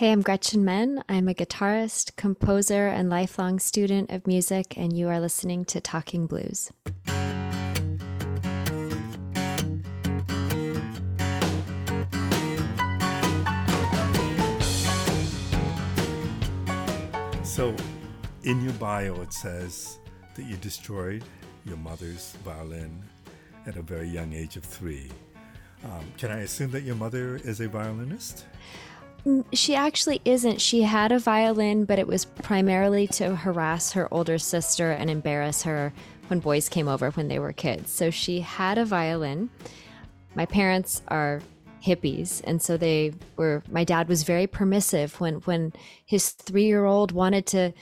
[0.00, 1.04] Hey, I'm Gretchen Menn.
[1.10, 6.26] I'm a guitarist, composer, and lifelong student of music, and you are listening to Talking
[6.26, 6.72] Blues.
[17.44, 17.76] So,
[18.44, 19.98] in your bio, it says
[20.34, 21.24] that you destroyed
[21.66, 23.04] your mother's violin
[23.66, 25.10] at a very young age of three.
[25.84, 28.46] Um, can I assume that your mother is a violinist?
[29.52, 30.60] She actually isn't.
[30.60, 35.62] She had a violin, but it was primarily to harass her older sister and embarrass
[35.64, 35.92] her
[36.28, 37.92] when boys came over when they were kids.
[37.92, 39.50] So she had a violin.
[40.34, 41.42] My parents are
[41.84, 45.72] hippies and so they were my dad was very permissive when when
[46.04, 47.72] his 3-year-old wanted to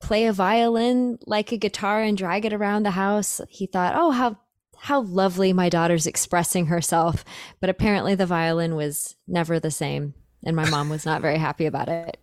[0.00, 3.40] play a violin like a guitar and drag it around the house.
[3.48, 4.36] He thought, "Oh, how
[4.78, 7.24] how lovely my daughter's expressing herself."
[7.60, 10.14] But apparently the violin was never the same
[10.46, 12.18] and my mom was not very happy about it.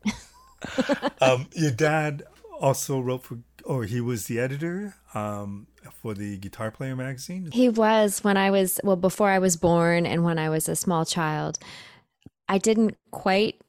[1.22, 2.24] um, your dad
[2.60, 5.68] also wrote for, or he was the editor um,
[6.02, 7.50] for the Guitar Player magazine.
[7.52, 10.76] He was when I was well before I was born and when I was a
[10.76, 11.60] small child.
[12.48, 13.62] I didn't quite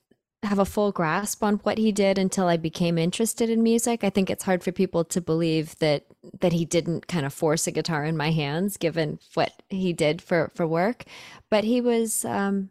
[0.45, 4.05] have a full grasp on what he did until I became interested in music.
[4.05, 6.05] I think it's hard for people to believe that
[6.41, 10.23] that he didn't kind of force a guitar in my hands given what he did
[10.23, 11.05] for for work,
[11.51, 12.71] but he was um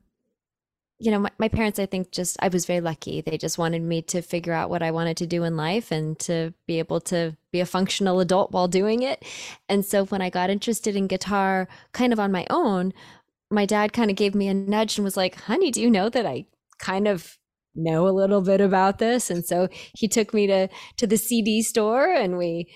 [1.03, 3.19] you know, my, my, parents, I think just, I was very lucky.
[3.19, 6.17] They just wanted me to figure out what I wanted to do in life and
[6.19, 9.21] to be able to be a functional adult while doing it.
[9.67, 12.93] And so when I got interested in guitar kind of on my own,
[13.51, 16.07] my dad kind of gave me a nudge and was like, honey, do you know
[16.07, 16.45] that I
[16.79, 17.37] kind of
[17.75, 19.29] know a little bit about this?
[19.29, 22.73] And so he took me to, to the CD store and we,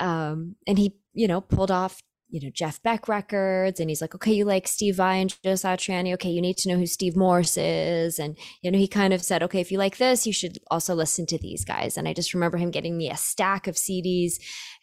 [0.00, 4.14] um, and he, you know, pulled off you know Jeff Beck records, and he's like,
[4.14, 7.16] okay, you like Steve Vai and Joe Satriani, okay, you need to know who Steve
[7.16, 10.32] Morse is, and you know he kind of said, okay, if you like this, you
[10.32, 11.96] should also listen to these guys.
[11.96, 14.34] And I just remember him getting me a stack of CDs,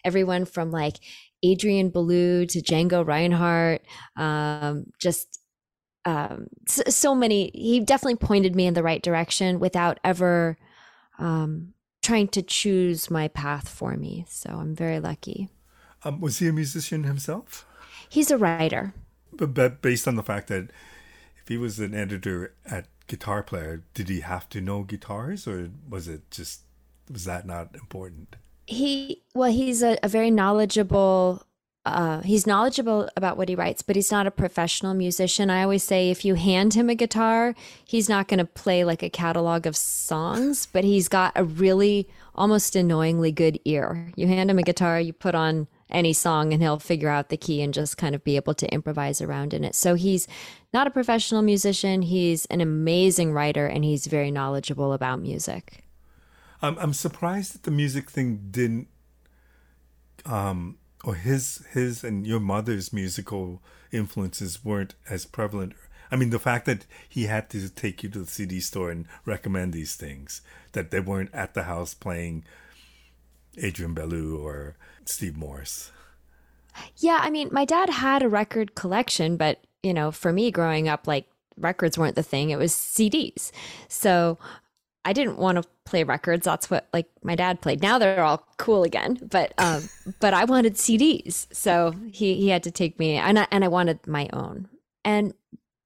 [0.03, 0.97] everyone from like
[1.43, 3.81] Adrian Belew to Django Reinhardt,
[4.15, 5.39] um, just
[6.05, 7.51] um, so, so, many.
[7.53, 10.57] He definitely pointed me in the right direction without ever
[11.19, 14.25] um, trying to choose my path for me.
[14.29, 15.49] So I'm very lucky.
[16.03, 17.65] Um, was he a musician himself?
[18.09, 18.93] He's a writer.
[19.33, 20.71] But, but based on the fact that
[21.41, 25.69] if he was an editor at Guitar Player, did he have to know guitars, or
[25.89, 26.61] was it just
[27.11, 28.35] was that not important?
[28.65, 31.47] He well, he's a, a very knowledgeable
[31.87, 35.49] uh, he's knowledgeable about what he writes, but he's not a professional musician.
[35.49, 39.01] I always say if you hand him a guitar, he's not going to play like
[39.01, 44.11] a catalog of songs, but he's got a really almost annoyingly good ear.
[44.17, 47.37] You hand him a guitar, you put on any song and he'll figure out the
[47.37, 49.75] key and just kind of be able to improvise around in it.
[49.75, 50.27] So he's
[50.73, 55.83] not a professional musician, he's an amazing writer and he's very knowledgeable about music.
[56.61, 58.87] I'm I'm surprised that the music thing didn't
[60.25, 63.61] um or his his and your mother's musical
[63.91, 65.73] influences weren't as prevalent.
[66.11, 69.07] I mean, the fact that he had to take you to the CD store and
[69.25, 72.45] recommend these things, that they weren't at the house playing
[73.57, 74.77] Adrian Belew or
[75.07, 75.91] Steve Morse.
[76.97, 80.87] Yeah, I mean, my dad had a record collection, but you know, for me growing
[80.87, 81.25] up, like
[81.57, 83.51] records weren't the thing; it was CDs.
[83.87, 84.37] So
[85.05, 86.45] I didn't want to play records.
[86.45, 87.81] That's what like my dad played.
[87.81, 92.63] Now they're all cool again, but um, but I wanted CDs, so he he had
[92.63, 94.67] to take me, and I, and I wanted my own.
[95.03, 95.33] And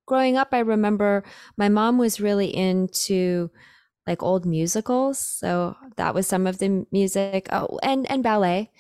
[0.08, 1.24] growing up, I remember
[1.56, 3.52] my mom was really into
[4.08, 5.20] like old musicals.
[5.20, 7.48] So that was some of the music.
[7.52, 8.72] Oh, and and ballet.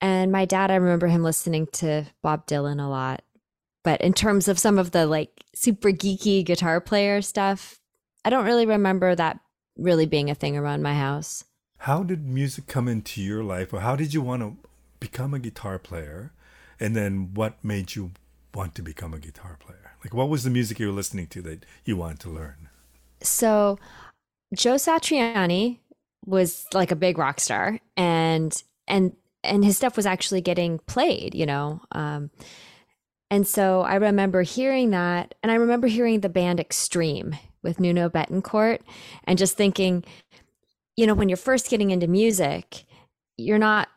[0.00, 3.22] And my dad, I remember him listening to Bob Dylan a lot.
[3.82, 7.80] But in terms of some of the like super geeky guitar player stuff,
[8.24, 9.40] I don't really remember that
[9.76, 11.44] really being a thing around my house.
[11.78, 14.56] How did music come into your life, or how did you want to
[14.98, 16.32] become a guitar player?
[16.78, 18.12] And then what made you
[18.54, 19.92] want to become a guitar player?
[20.04, 22.68] Like, what was the music you were listening to that you wanted to learn?
[23.22, 23.78] So,
[24.54, 25.78] Joe Satriani
[26.26, 31.34] was like a big rock star and and and his stuff was actually getting played,
[31.34, 31.80] you know.
[31.92, 32.30] Um,
[33.30, 38.08] and so I remember hearing that and I remember hearing the band Extreme with Nuno
[38.08, 38.80] Bettencourt
[39.24, 40.04] and just thinking,
[40.96, 42.84] you know, when you're first getting into music,
[43.36, 43.88] you're not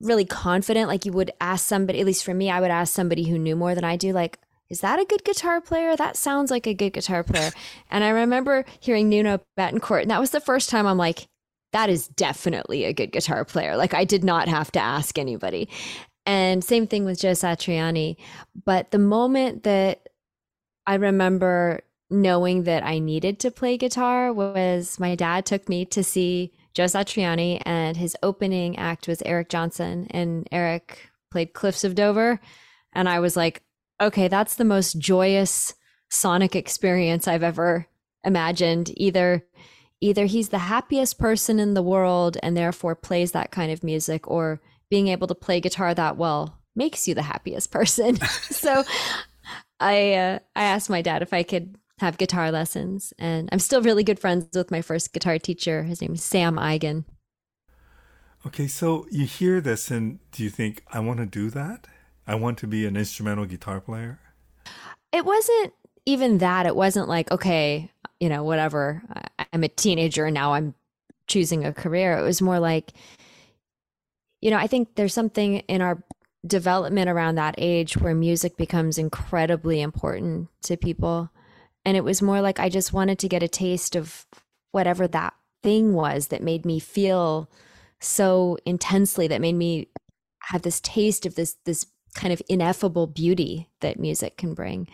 [0.00, 3.28] really confident like you would ask somebody at least for me I would ask somebody
[3.28, 4.38] who knew more than I do like
[4.70, 5.96] is that a good guitar player?
[5.96, 7.50] That sounds like a good guitar player.
[7.90, 11.26] and I remember hearing Nuno Bettencourt, and that was the first time I'm like,
[11.72, 13.76] that is definitely a good guitar player.
[13.76, 15.68] Like I did not have to ask anybody.
[16.26, 18.16] And same thing with Joe Satriani.
[18.64, 20.08] But the moment that
[20.86, 26.02] I remember knowing that I needed to play guitar was my dad took me to
[26.02, 31.94] see Joe Satriani, and his opening act was Eric Johnson, and Eric played Cliffs of
[31.94, 32.40] Dover,
[32.92, 33.62] and I was like,
[34.00, 35.74] okay, that's the most joyous
[36.10, 37.86] sonic experience I've ever
[38.24, 38.92] imagined.
[38.96, 39.44] Either
[40.00, 44.28] either he's the happiest person in the world and therefore plays that kind of music,
[44.28, 48.16] or being able to play guitar that well makes you the happiest person.
[48.50, 48.84] so
[49.78, 53.82] I uh, I asked my dad if I could have guitar lessons, and I'm still
[53.82, 55.82] really good friends with my first guitar teacher.
[55.82, 57.04] His name is Sam Eigen.
[58.46, 61.86] Okay, so you hear this, and do you think I want to do that?
[62.26, 64.18] I want to be an instrumental guitar player.
[65.12, 65.74] It wasn't
[66.06, 66.66] even that.
[66.66, 69.02] It wasn't like okay, you know, whatever.
[69.52, 70.74] I'm a teenager and now I'm
[71.26, 72.18] choosing a career.
[72.18, 72.92] It was more like,
[74.40, 76.02] you know, I think there's something in our
[76.46, 81.30] development around that age where music becomes incredibly important to people.
[81.84, 84.26] And it was more like I just wanted to get a taste of
[84.72, 87.50] whatever that thing was that made me feel
[88.00, 89.88] so intensely, that made me
[90.44, 94.88] have this taste of this this kind of ineffable beauty that music can bring.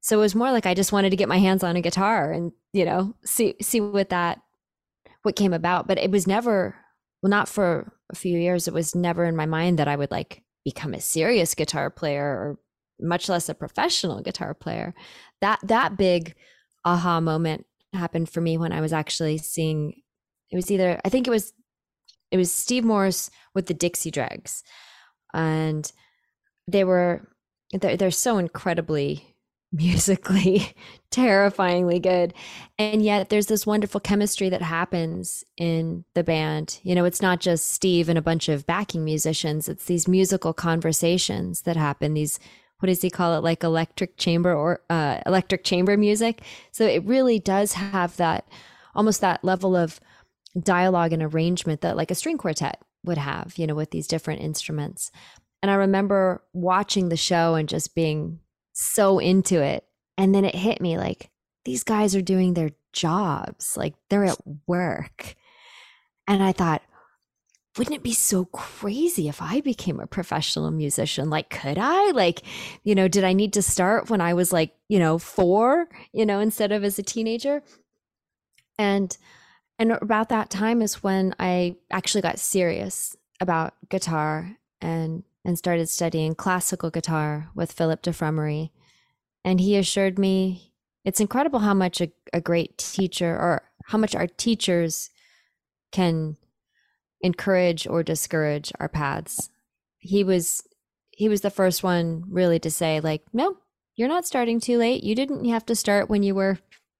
[0.00, 2.32] So it was more like I just wanted to get my hands on a guitar
[2.32, 4.40] and, you know, see see what that
[5.22, 5.86] what came about.
[5.86, 6.76] But it was never
[7.22, 10.10] well, not for a few years, it was never in my mind that I would
[10.10, 12.58] like become a serious guitar player or
[12.98, 14.94] much less a professional guitar player.
[15.40, 16.34] That that big
[16.84, 20.00] aha moment happened for me when I was actually seeing
[20.50, 21.52] it was either I think it was
[22.30, 24.62] it was Steve Morse with the Dixie Dregs.
[25.34, 25.90] And
[26.66, 27.28] they were
[27.72, 29.29] they're, they're so incredibly
[29.72, 30.74] musically
[31.10, 32.34] terrifyingly good.
[32.78, 36.80] And yet there's this wonderful chemistry that happens in the band.
[36.82, 39.68] You know it's not just steve and a bunch of backing musicians.
[39.68, 42.38] It's these musical conversations that happen these
[42.80, 46.42] what does he call it like electric chamber or uh, electric chamber music.
[46.72, 48.48] So it really does have that
[48.94, 50.00] almost that level of
[50.58, 54.40] dialogue and arrangement that like a string quartet would have you know with these different
[54.40, 55.10] instruments.
[55.62, 58.40] And i remember watching the show and just being
[58.80, 59.84] so into it.
[60.16, 61.30] And then it hit me like,
[61.64, 65.34] these guys are doing their jobs, like they're at work.
[66.26, 66.82] And I thought,
[67.76, 71.30] wouldn't it be so crazy if I became a professional musician?
[71.30, 72.10] Like, could I?
[72.12, 72.42] Like,
[72.82, 76.24] you know, did I need to start when I was like, you know, four, you
[76.24, 77.62] know, instead of as a teenager?
[78.78, 79.16] And
[79.78, 85.88] and about that time is when I actually got serious about guitar and and started
[85.88, 88.70] studying classical guitar with Philip de Fremery.
[89.44, 90.72] And he assured me
[91.04, 95.10] it's incredible how much a, a great teacher or how much our teachers
[95.92, 96.36] can
[97.20, 99.50] encourage or discourage our paths.
[99.98, 100.62] He was
[101.10, 103.56] he was the first one really to say like, "No,
[103.94, 105.02] you're not starting too late.
[105.04, 106.58] You didn't have to start when you were,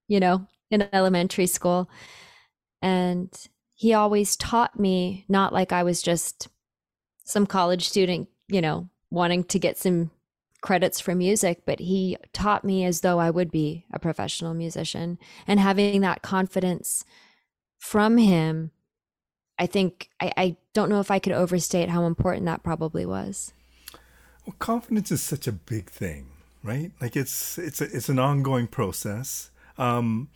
[0.08, 1.90] you know, in elementary school."
[2.82, 3.31] And
[3.75, 6.48] he always taught me not like I was just
[7.30, 10.10] some college student, you know, wanting to get some
[10.60, 15.18] credits for music, but he taught me as though I would be a professional musician.
[15.46, 17.04] And having that confidence
[17.78, 18.70] from him,
[19.58, 23.52] I think, I, I don't know if I could overstate how important that probably was.
[24.46, 26.28] Well, confidence is such a big thing,
[26.62, 26.92] right?
[27.00, 29.50] Like it's it's a, it's an ongoing process.
[29.78, 30.28] Um,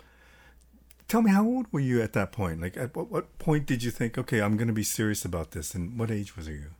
[1.08, 2.61] tell me, how old were you at that point?
[2.61, 5.51] Like, at what, what point did you think, okay, I'm going to be serious about
[5.51, 5.74] this?
[5.74, 6.70] And what age was you?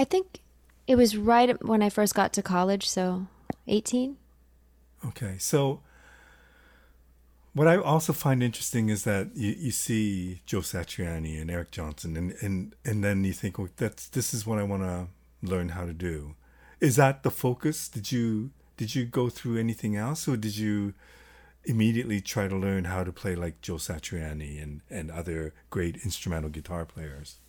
[0.00, 0.40] I think
[0.86, 3.26] it was right when I first got to college, so
[3.68, 4.16] 18.
[5.04, 5.36] Okay.
[5.36, 5.82] So
[7.52, 12.16] what I also find interesting is that you, you see Joe Satriani and Eric Johnson
[12.16, 15.08] and, and, and then you think, well, that's this is what I want to
[15.42, 16.34] learn how to do.
[16.80, 17.86] Is that the focus?
[17.86, 20.94] Did you did you go through anything else or did you
[21.64, 26.48] immediately try to learn how to play like Joe Satriani and, and other great instrumental
[26.48, 27.39] guitar players?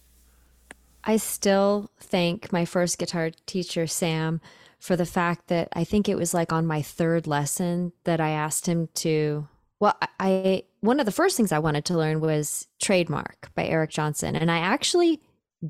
[1.03, 4.41] I still thank my first guitar teacher, Sam,
[4.79, 8.29] for the fact that I think it was like on my third lesson that I
[8.29, 9.47] asked him to.
[9.79, 13.91] Well, I one of the first things I wanted to learn was Trademark by Eric
[13.91, 15.21] Johnson, and I actually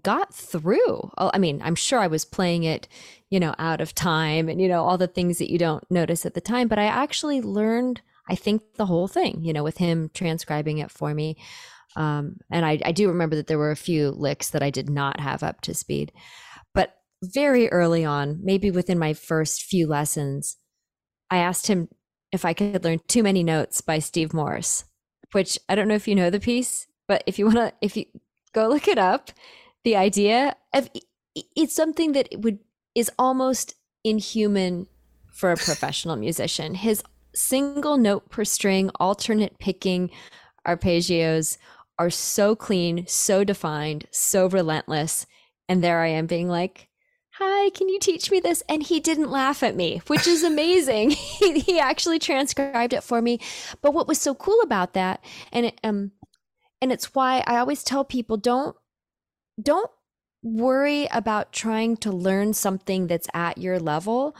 [0.03, 1.11] got through.
[1.17, 2.87] I mean, I'm sure I was playing it,
[3.29, 6.25] you know, out of time and you know all the things that you don't notice
[6.25, 9.77] at the time, but I actually learned I think the whole thing, you know, with
[9.77, 11.35] him transcribing it for me.
[11.95, 14.89] Um, and I, I do remember that there were a few licks that I did
[14.89, 16.11] not have up to speed.
[16.73, 20.57] But very early on, maybe within my first few lessons,
[21.29, 21.89] I asked him
[22.31, 24.85] if I could learn Tumeni Notes by Steve Morse,
[25.33, 27.97] which I don't know if you know the piece, but if you want to, if
[27.97, 28.05] you
[28.53, 29.31] go look it up,
[29.83, 30.89] the idea of
[31.55, 32.59] it's something that would
[32.95, 34.87] is almost inhuman
[35.31, 36.75] for a professional musician.
[36.75, 40.11] His single note per string, alternate picking
[40.67, 41.57] arpeggios
[41.99, 45.25] are so clean, so defined, so relentless.
[45.67, 46.89] And there I am being like,
[47.35, 48.61] Hi, can you teach me this?
[48.67, 51.09] And he didn't laugh at me, which is amazing.
[51.39, 53.39] he, he actually transcribed it for me.
[53.81, 56.11] But what was so cool about that, and it, um,
[56.81, 58.75] and it's why I always tell people don't
[59.61, 59.89] don't
[60.43, 64.35] worry about trying to learn something that's at your level.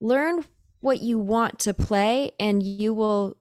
[0.00, 0.44] Learn
[0.80, 3.36] what you want to play, and you will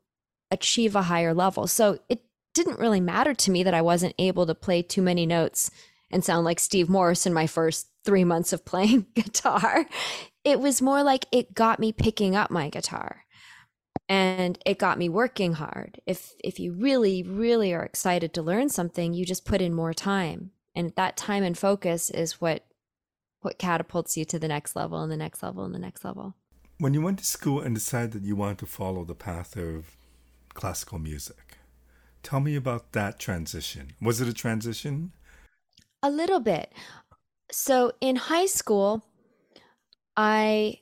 [0.51, 1.67] achieve a higher level.
[1.67, 2.21] So it
[2.55, 5.69] didn't really matter to me that I wasn't able to play Tumeni Notes
[6.09, 9.85] and sound like Steve Morse in my first three months of playing guitar.
[10.43, 13.25] It was more like it got me picking up my guitar
[14.07, 15.99] and it got me working hard.
[16.05, 19.93] If if you really really are excited to learn something, you just put in more
[19.93, 20.51] time.
[20.75, 22.65] And that time and focus is what
[23.41, 26.35] what catapults you to the next level and the next level and the next level.
[26.77, 29.95] When you went to school and decided that you wanted to follow the path of
[30.53, 31.44] classical music,
[32.25, 33.93] tell me about that transition.
[34.01, 35.11] Was it a transition?
[36.03, 36.73] A little bit.
[37.51, 39.05] So in high school,
[40.17, 40.79] I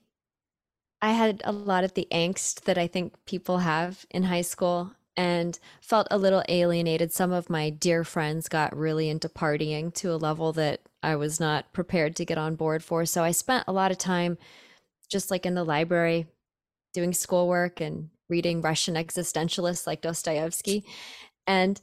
[1.02, 4.94] I had a lot of the angst that I think people have in high school
[5.18, 7.12] and felt a little alienated.
[7.12, 11.40] Some of my dear friends got really into partying to a level that I was
[11.42, 13.06] not prepared to get on board for.
[13.06, 14.38] So I spent a lot of time
[15.10, 16.28] just like in the library
[16.94, 20.86] doing schoolwork and reading Russian existentialists like Dostoevsky.
[21.48, 21.82] And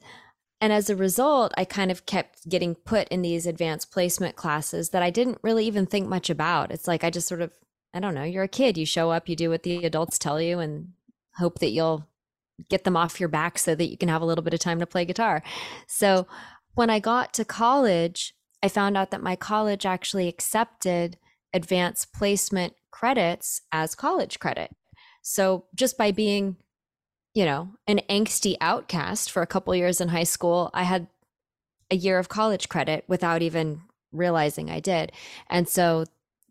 [0.62, 4.90] and as a result, I kind of kept getting put in these advanced placement classes
[4.90, 6.70] that I didn't really even think much about.
[6.70, 7.52] It's like I just sort of
[7.92, 8.78] I don't know, you're a kid.
[8.78, 10.92] You show up, you do what the adults tell you, and
[11.36, 12.06] hope that you'll
[12.68, 14.78] get them off your back so that you can have a little bit of time
[14.80, 15.42] to play guitar.
[15.86, 16.26] So
[16.74, 21.16] when I got to college, I found out that my college actually accepted
[21.52, 24.74] advanced placement credits as college credit.
[25.22, 26.56] So just by being,
[27.34, 31.06] you know, an angsty outcast for a couple years in high school, I had
[31.90, 33.82] a year of college credit without even
[34.12, 35.12] realizing I did.
[35.48, 36.04] And so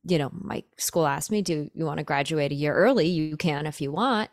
[0.03, 3.07] you know, my school asked me, Do you want to graduate a year early?
[3.07, 4.29] You can if you want.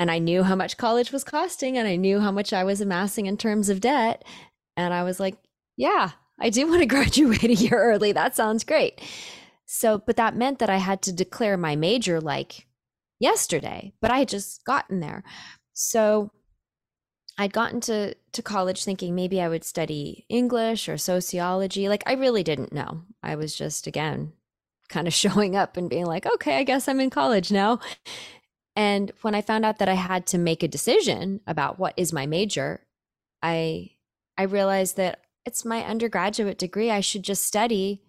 [0.00, 2.80] And I knew how much college was costing and I knew how much I was
[2.80, 4.24] amassing in terms of debt.
[4.76, 5.36] And I was like,
[5.76, 8.12] Yeah, I do want to graduate a year early.
[8.12, 9.00] That sounds great.
[9.66, 12.66] So, but that meant that I had to declare my major like
[13.22, 15.24] yesterday, but I had just gotten there.
[15.72, 16.30] So,
[17.38, 21.88] I'd gotten to, to college thinking maybe I would study English or sociology.
[21.88, 23.04] Like, I really didn't know.
[23.22, 24.32] I was just, again,
[24.90, 27.80] kind of showing up and being like, okay, I guess I'm in college now.
[28.74, 32.12] And when I found out that I had to make a decision about what is
[32.12, 32.86] my major,
[33.42, 33.90] I
[34.38, 36.90] I realized that it's my undergraduate degree.
[36.90, 38.02] I should just study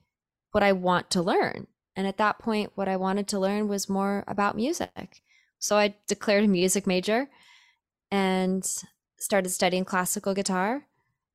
[0.52, 1.68] what I want to learn.
[1.96, 5.22] And at that point, what I wanted to learn was more about music.
[5.60, 7.30] So I declared a music major
[8.12, 8.66] and
[9.20, 10.86] started studying classical guitar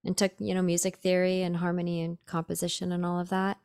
[0.05, 3.59] and took, you know, music theory and harmony and composition and all of that.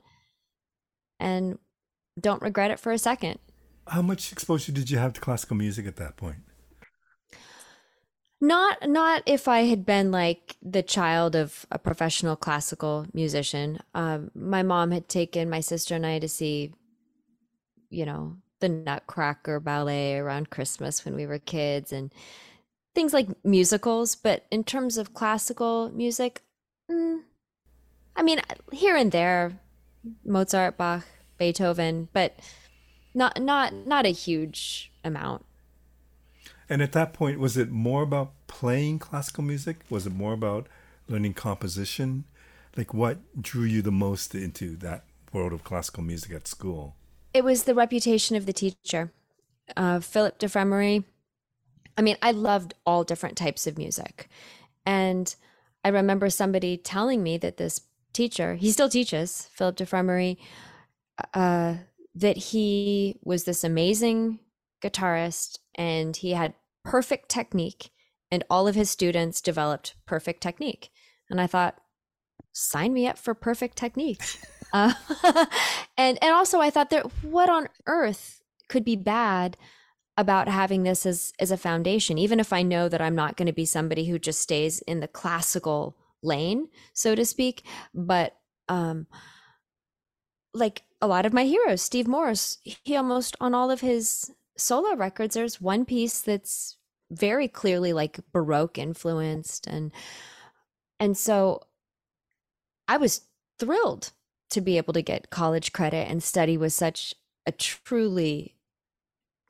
[1.20, 1.58] And
[2.20, 3.40] don't regret it for a second.
[3.88, 6.38] How much exposure did you have to classical music at that point?
[8.40, 13.80] Not not if I had been like the child of a professional classical musician.
[13.96, 16.74] Um, my mom had taken my sister and I to see,
[17.94, 22.12] you know, the Nutcracker ballet around Christmas when we were kids and
[22.96, 24.16] things like musicals.
[24.16, 26.42] But in terms of classical music,
[26.90, 27.22] mm,
[28.16, 28.40] I mean,
[28.72, 29.60] here and there,
[30.26, 31.06] Mozart, Bach,
[31.38, 32.40] Beethoven, but
[33.14, 35.46] not not not a huge amount.
[36.70, 39.82] And at that point, was it more about playing classical music?
[39.90, 40.68] Was it more about
[41.08, 42.24] learning composition?
[42.76, 46.96] Like, what drew you the most into that world of classical music at school?
[47.34, 49.12] It was the reputation of the teacher,
[49.75, 51.04] uh, Philip de Fremery.
[51.98, 54.30] I mean, I loved all different types of music.
[54.86, 55.34] And
[55.84, 57.82] I remember somebody telling me that this
[58.13, 60.38] teacher, he still teaches, Philip de Fremery,
[61.34, 61.75] uh,
[62.16, 64.40] that he was this amazing
[64.82, 67.90] guitarist and he had perfect technique
[68.30, 70.90] and all of his students developed perfect technique
[71.30, 71.80] and i thought
[72.52, 74.22] sign me up for perfect technique
[74.74, 74.94] uh,
[75.98, 79.56] and and also i thought that what on earth could be bad
[80.18, 83.48] about having this as as a foundation even if i know that i'm not going
[83.48, 87.63] to be somebody who just stays in the classical lane so to speak
[87.94, 88.36] but
[88.70, 89.08] um
[90.53, 94.96] like a lot of my heroes, Steve Morse, he almost on all of his solo
[94.96, 96.77] records, there's one piece that's
[97.12, 99.68] very clearly like Baroque influenced.
[99.68, 99.92] And
[101.00, 101.63] and so
[102.88, 103.22] I was
[103.60, 104.13] thrilled
[104.54, 107.14] to be able to get college credit and study was such
[107.46, 108.56] a truly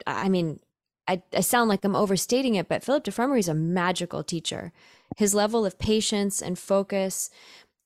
[0.07, 0.59] I mean,
[1.07, 4.71] I, I sound like I'm overstating it, but Philip de Fremery is a magical teacher.
[5.17, 7.29] His level of patience and focus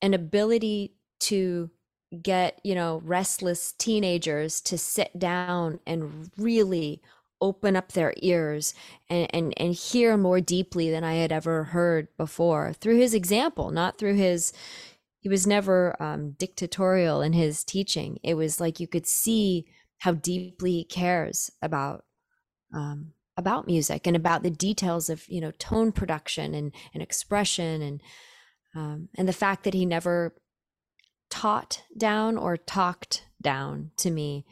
[0.01, 1.69] and ability to
[2.21, 7.01] get, you know, restless teenagers to sit down and really
[7.41, 8.73] open up their ears
[9.09, 13.71] and, and, and hear more deeply than I had ever heard before through his example,
[13.71, 14.53] not through his,
[15.27, 18.17] he was never um, dictatorial in his teaching.
[18.23, 19.65] It was like you could see
[19.97, 22.05] how deeply he cares about
[22.73, 27.81] um, about music and about the details of you know tone production and, and expression
[27.81, 28.01] and
[28.73, 30.33] um, and the fact that he never
[31.29, 34.45] taught down or talked down to me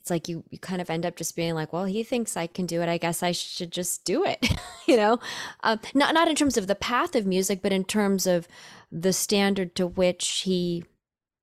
[0.00, 2.46] it's like you you kind of end up just being like well he thinks i
[2.46, 2.88] can do it.
[2.88, 4.48] I guess i should just do it
[4.86, 5.18] you know?
[5.62, 8.48] Um, not not in terms of the path of music but in terms of
[8.90, 10.84] the standard to which he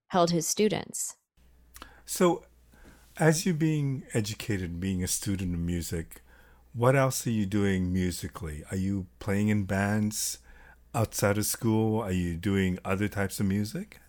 [0.07, 1.15] held his students.
[2.05, 2.43] So
[3.17, 6.23] as you're being educated being a student of music
[6.73, 8.63] what else are you doing musically?
[8.69, 10.37] Are you playing in bands
[10.93, 11.99] outside of school?
[12.01, 13.99] Are you doing other types of music?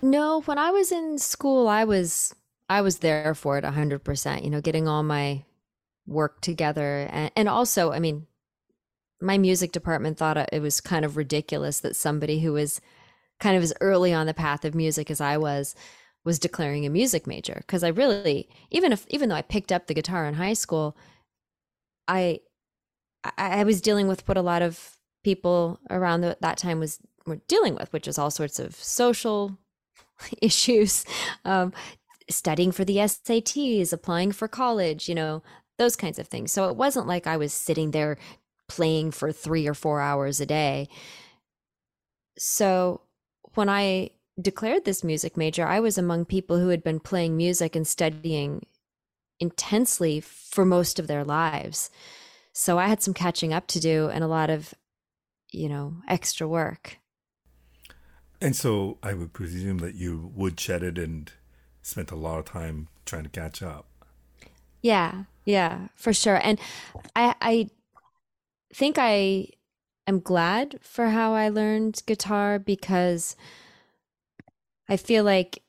[0.00, 2.34] No when i was in school i was
[2.72, 5.44] I was there for it 100%, you know, getting all my
[6.06, 7.06] work together.
[7.10, 8.26] And, and also, I mean,
[9.20, 12.80] my music department thought it was kind of ridiculous that somebody who was
[13.40, 15.74] kind of as early on the path of music as I was
[16.24, 19.86] was declaring a music major because I really even if even though I picked up
[19.86, 20.96] the guitar in high school
[22.06, 22.40] I
[23.36, 27.40] I was dealing with what a lot of people around the, that time was were
[27.48, 29.58] dealing with which is all sorts of social
[30.40, 31.04] issues
[31.44, 31.72] um,
[32.32, 35.42] studying for the SATs, applying for college, you know,
[35.78, 36.52] those kinds of things.
[36.52, 38.18] So it wasn't like I was sitting there
[38.68, 40.88] playing for three or four hours a day.
[42.38, 43.02] So
[43.54, 44.10] when I
[44.40, 48.64] declared this music major, I was among people who had been playing music and studying
[49.40, 51.90] intensely for most of their lives.
[52.52, 54.74] So I had some catching up to do and a lot of,
[55.50, 56.98] you know, extra work.
[58.40, 61.32] And so I would presume that you would shed it and
[61.82, 63.86] spent a lot of time trying to catch up.
[64.80, 66.40] Yeah, yeah, for sure.
[66.42, 66.58] And
[67.14, 67.70] I I
[68.74, 69.48] think I
[70.06, 73.36] am glad for how I learned guitar because
[74.88, 75.62] I feel like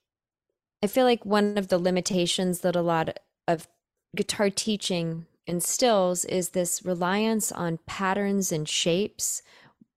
[0.84, 3.68] I feel like one of the limitations that a lot of
[4.16, 9.42] guitar teaching instills is this reliance on patterns and shapes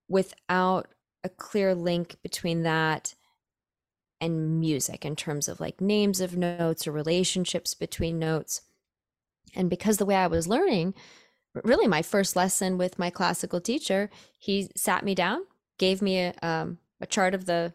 [0.09, 0.89] without
[1.25, 3.16] a clear link between that
[4.21, 8.63] and music in terms of like names of notes or relationships between notes.
[9.55, 10.95] And because the way I was learning,
[11.65, 15.43] really my first lesson with my classical teacher, he sat me down,
[15.79, 17.75] gave me a, um, a chart of the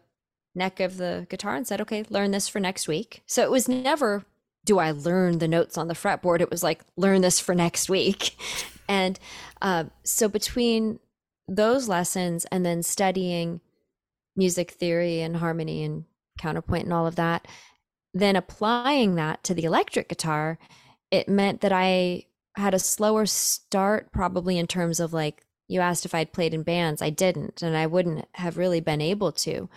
[0.54, 3.22] neck of the guitar and said, okay, learn this for next week.
[3.26, 4.24] So it was never,
[4.64, 6.40] do I learn the notes on the fretboard?
[6.40, 8.36] It was like, learn this for next week.
[8.88, 9.18] and
[9.60, 10.98] uh, so between
[11.48, 13.60] those lessons and then studying
[14.36, 16.04] music theory and harmony and
[16.38, 17.46] counterpoint and all of that.
[18.14, 20.58] Then applying that to the electric guitar,
[21.10, 26.04] it meant that I had a slower start, probably in terms of like, you asked
[26.04, 27.00] if I'd played in bands.
[27.00, 29.70] I didn't, and I wouldn't have really been able to.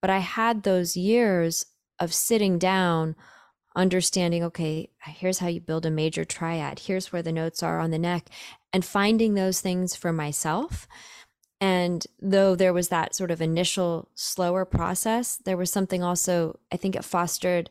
[0.00, 1.66] But I had those years
[1.98, 3.16] of sitting down,
[3.74, 7.90] understanding, okay, here's how you build a major triad, here's where the notes are on
[7.90, 8.28] the neck,
[8.72, 10.86] and finding those things for myself
[11.60, 16.76] and though there was that sort of initial slower process, there was something also, I
[16.76, 17.68] think it fostered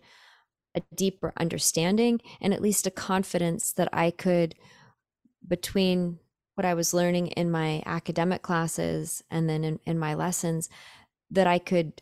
[0.75, 4.53] a deeper understanding and at least a confidence that I could,
[5.47, 6.19] between
[6.53, 10.69] what I was learning in my academic classes and then in, in my lessons,
[11.31, 12.01] that I could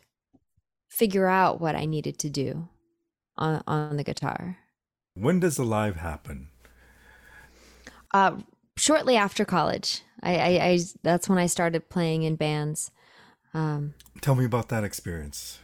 [0.90, 2.68] figure out what I needed to do
[3.38, 4.58] on, on the guitar.
[5.14, 6.48] When does the live happen?
[8.12, 8.36] Uh,
[8.78, 10.02] shortly after college.
[10.22, 12.90] I, I, I that's when I started playing in bands.
[13.54, 15.60] Um, Tell me about that experience.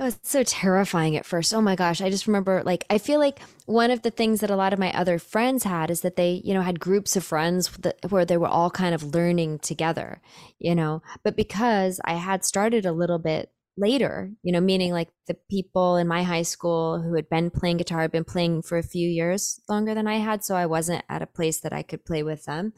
[0.00, 1.52] Oh, it's so terrifying at first.
[1.52, 2.00] Oh my gosh.
[2.00, 4.78] I just remember like I feel like one of the things that a lot of
[4.78, 8.24] my other friends had is that they, you know, had groups of friends that, where
[8.24, 10.20] they were all kind of learning together,
[10.60, 11.02] you know.
[11.24, 15.96] But because I had started a little bit later, you know, meaning like the people
[15.96, 19.08] in my high school who had been playing guitar had been playing for a few
[19.08, 20.44] years longer than I had.
[20.44, 22.72] So I wasn't at a place that I could play with them.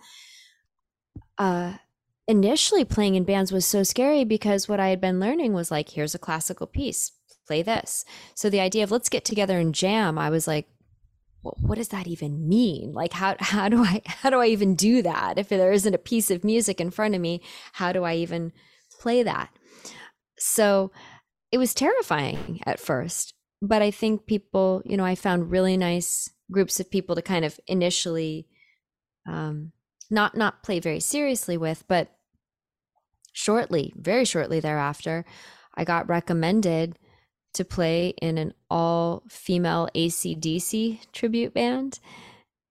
[1.39, 1.75] Uh,
[2.29, 5.89] initially, playing in bands was so scary because what I had been learning was like,
[5.89, 7.13] here's a classical piece,
[7.47, 8.05] play this.
[8.35, 10.69] So the idea of let's get together and jam, I was like,
[11.43, 12.93] well, what does that even mean?
[12.93, 15.39] Like how how do I how do I even do that?
[15.39, 17.41] If there isn't a piece of music in front of me,
[17.73, 18.53] how do I even
[19.01, 19.51] play that?
[20.41, 20.91] So
[21.53, 26.31] it was terrifying at first, but I think people, you know, I found really nice
[26.51, 28.47] groups of people to kind of initially
[29.29, 29.73] um,
[30.11, 32.11] not not play very seriously with, but
[33.33, 35.25] shortly, very shortly thereafter,
[35.75, 36.99] I got recommended
[37.55, 42.01] to play in an all female ACDC tribute band.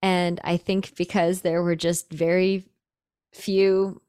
[0.02, 2.66] And I think because there were just very
[3.34, 4.02] few,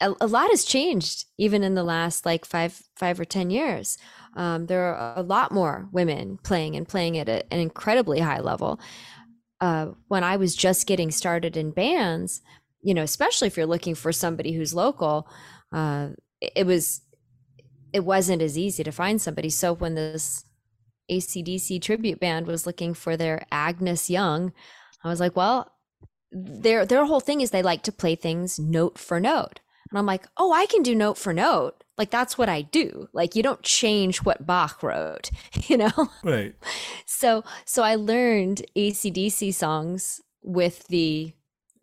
[0.00, 3.98] a, a lot has changed even in the last like five, five or 10 years.
[4.34, 8.40] Um, there are a lot more women playing and playing at a, an incredibly high
[8.40, 8.78] level.
[9.60, 12.40] Uh, when I was just getting started in bands,
[12.80, 15.28] you know, especially if you're looking for somebody who's local,
[15.72, 17.00] uh, it was
[17.92, 19.50] it wasn't as easy to find somebody.
[19.50, 20.44] So when this
[21.10, 24.52] ACDC tribute band was looking for their Agnes Young,
[25.02, 25.72] I was like, well,
[26.30, 29.60] their their whole thing is they like to play things note for note.
[29.90, 31.82] And I'm like, oh, I can do note for note.
[31.96, 33.08] Like that's what I do.
[33.12, 35.30] Like you don't change what Bach wrote,
[35.66, 36.10] you know?
[36.22, 36.54] Right.
[37.06, 41.32] So so I learned ACDC songs with the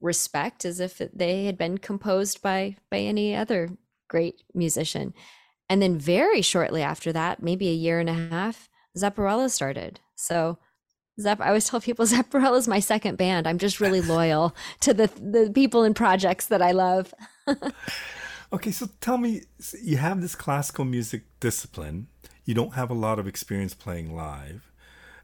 [0.01, 3.69] respect as if they had been composed by by any other
[4.07, 5.13] great musician.
[5.69, 9.99] And then very shortly after that, maybe a year and a half, Zepparella started.
[10.15, 10.59] So
[11.19, 13.47] Zepp, I always tell people Zepparella is my second band.
[13.47, 17.13] I'm just really loyal to the the people and projects that I love.
[18.53, 19.43] okay, so tell me,
[19.81, 22.07] you have this classical music discipline.
[22.43, 24.71] You don't have a lot of experience playing live,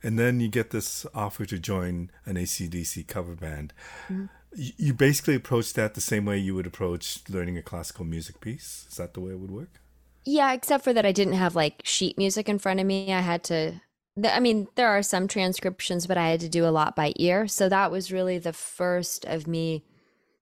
[0.02, 3.74] and then you get this offer to join an ACDC cover band.
[4.08, 4.26] Mm-hmm.
[4.54, 8.86] You basically approach that the same way you would approach learning a classical music piece.
[8.90, 9.80] Is that the way it would work?
[10.26, 13.14] Yeah, except for that I didn't have like sheet music in front of me.
[13.14, 13.82] I had to
[14.24, 17.48] I mean, there are some transcriptions, but I had to do a lot by ear.
[17.48, 19.84] So that was really the first of me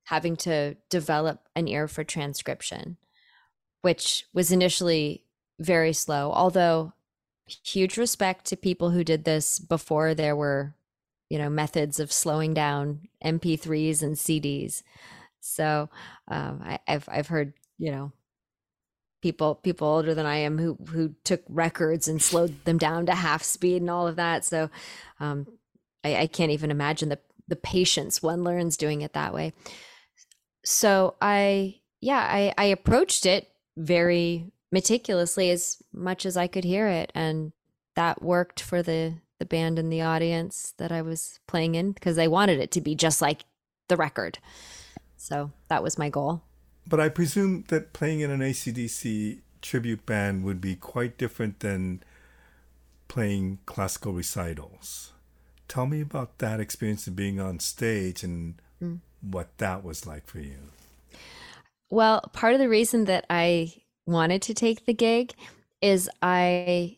[0.06, 2.98] having to develop an ear for transcription,
[3.82, 5.24] which was initially
[5.60, 6.32] very slow.
[6.32, 6.94] Although,
[7.46, 10.76] huge respect to people who did this before there were,
[11.30, 14.82] you know, methods of slowing down MP3s and CDs.
[15.42, 15.90] So
[16.28, 18.12] um, I, I've I've heard you know
[19.22, 23.16] people people older than I am who who took records and slowed them down to
[23.16, 24.46] half speed and all of that.
[24.46, 24.70] So
[25.20, 25.48] um,
[26.04, 29.54] I, I can't even imagine the the patience one learns doing it that way.
[30.64, 36.88] So I yeah I I approached it very meticulously as much as I could hear
[36.88, 37.52] it, and
[37.96, 42.16] that worked for the the band and the audience that I was playing in because
[42.16, 43.46] they wanted it to be just like
[43.88, 44.38] the record.
[45.16, 46.44] So that was my goal.
[46.90, 52.02] But I presume that playing in an ACDC tribute band would be quite different than
[53.08, 55.14] playing classical recitals.
[55.68, 59.00] Tell me about that experience of being on stage and mm.
[59.22, 60.58] what that was like for you.
[61.92, 63.74] Well, part of the reason that I
[64.08, 65.34] wanted to take the gig
[65.82, 66.98] is I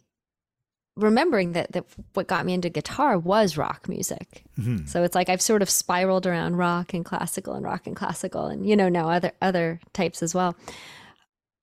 [0.98, 4.44] remembering that that what got me into guitar was rock music.
[4.60, 4.86] Mm-hmm.
[4.86, 8.48] So it's like I've sort of spiraled around rock and classical and rock and classical
[8.48, 10.56] and you know now other other types as well.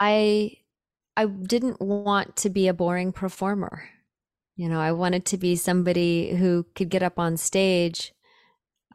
[0.01, 0.57] I
[1.17, 3.89] I didn't want to be a boring performer.
[4.57, 8.13] You know, I wanted to be somebody who could get up on stage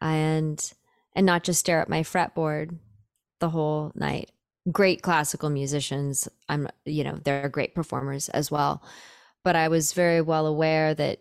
[0.00, 0.72] and
[1.14, 2.78] and not just stare at my fretboard
[3.38, 4.30] the whole night.
[4.72, 8.82] Great classical musicians, I'm you know, they're great performers as well
[9.44, 11.20] but I was very well aware that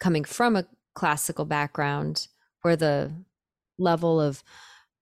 [0.00, 2.28] coming from a classical background
[2.62, 3.12] where the
[3.78, 4.42] level of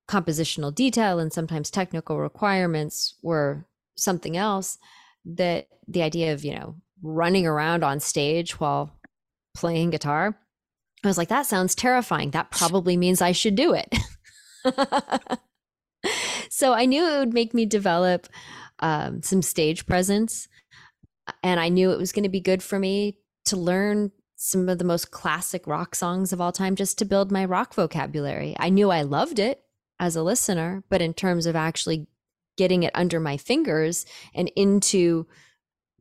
[0.08, 4.78] compositional detail and sometimes technical requirements were something else
[5.24, 8.90] that the idea of you know running around on stage while
[9.54, 10.36] playing guitar
[11.04, 12.30] i was like that sounds terrifying.
[12.30, 13.94] That probably means i should do it.
[16.48, 18.28] So i knew it would make me develop
[18.80, 20.48] um, some stage presence
[21.42, 24.78] and I knew it was going to be good for me to learn some of
[24.78, 28.56] the most classic rock songs of all time just to build my rock vocabulary.
[28.58, 29.62] I knew I loved it
[30.00, 32.08] as a listener, but in terms of actually
[32.56, 35.26] getting it under my fingers and into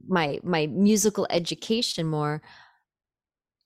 [0.07, 2.41] my my musical education more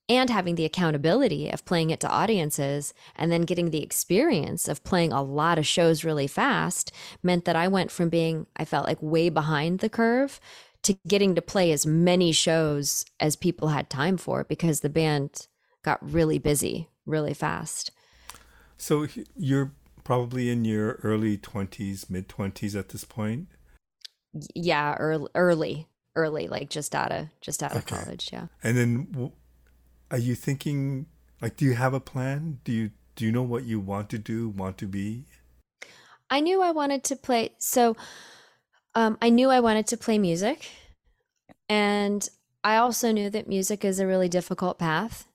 [0.07, 4.83] and having the accountability of playing it to audiences and then getting the experience of
[4.83, 6.91] playing a lot of shows really fast
[7.23, 10.39] meant that I went from being I felt like way behind the curve
[10.85, 15.47] to getting to play as many shows as people had time for because the band
[15.83, 17.91] got really busy really fast.
[18.77, 19.71] So you're
[20.03, 23.47] probably in your early 20s, mid 20s at this point?
[24.53, 28.47] Yeah, early early, early like just out of just out of college, yeah.
[28.63, 29.31] And then
[30.11, 31.07] are you thinking
[31.41, 32.59] like do you have a plan?
[32.63, 35.25] Do you do you know what you want to do, want to be?
[36.29, 37.95] I knew I wanted to play so
[38.95, 40.69] um, I knew I wanted to play music.
[41.69, 42.27] And
[42.63, 45.27] I also knew that music is a really difficult path.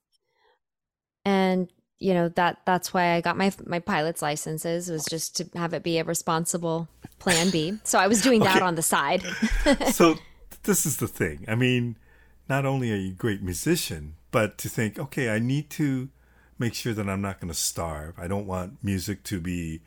[1.25, 1.69] And
[1.99, 5.75] you know that that's why I got my my pilot's licenses was just to have
[5.75, 7.79] it be a responsible plan B.
[7.85, 8.65] So I was doing that Okay.
[8.65, 9.23] on the side.
[9.93, 10.17] so
[10.63, 11.45] this is the thing.
[11.47, 11.97] I mean,
[12.49, 16.09] not only are you a great musician, but to think, okay, I need to
[16.59, 18.19] make sure that I'm not going to starve.
[18.19, 19.83] I don't want music to be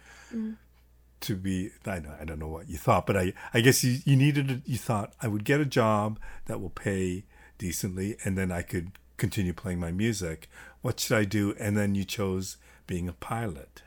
[1.24, 1.72] to be.
[1.86, 4.52] I don't, I don't know what you thought, but I I guess you you needed.
[4.52, 7.26] A, you thought I would get a job that will pay
[7.58, 10.50] decently, and then I could continue playing my music.
[10.82, 11.56] What should I do?
[11.60, 12.58] And then you chose
[12.88, 13.84] being a pilot.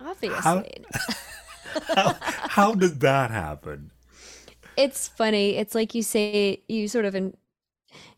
[0.00, 0.84] Obviously.
[1.96, 3.90] How, how did that happen?
[4.76, 5.56] it's funny.
[5.56, 7.36] It's like you say, you sort of in,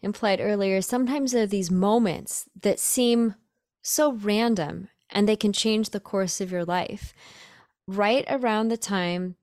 [0.02, 3.34] implied earlier, sometimes there are these moments that seem
[3.82, 7.14] so random and they can change the course of your life.
[7.86, 9.36] Right around the time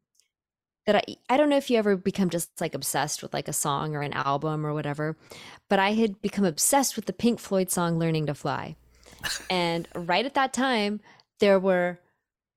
[0.85, 3.53] that I, I don't know if you ever become just like obsessed with like a
[3.53, 5.17] song or an album or whatever,
[5.69, 8.75] but I had become obsessed with the Pink Floyd song Learning to Fly.
[9.49, 10.99] and right at that time,
[11.39, 11.99] there were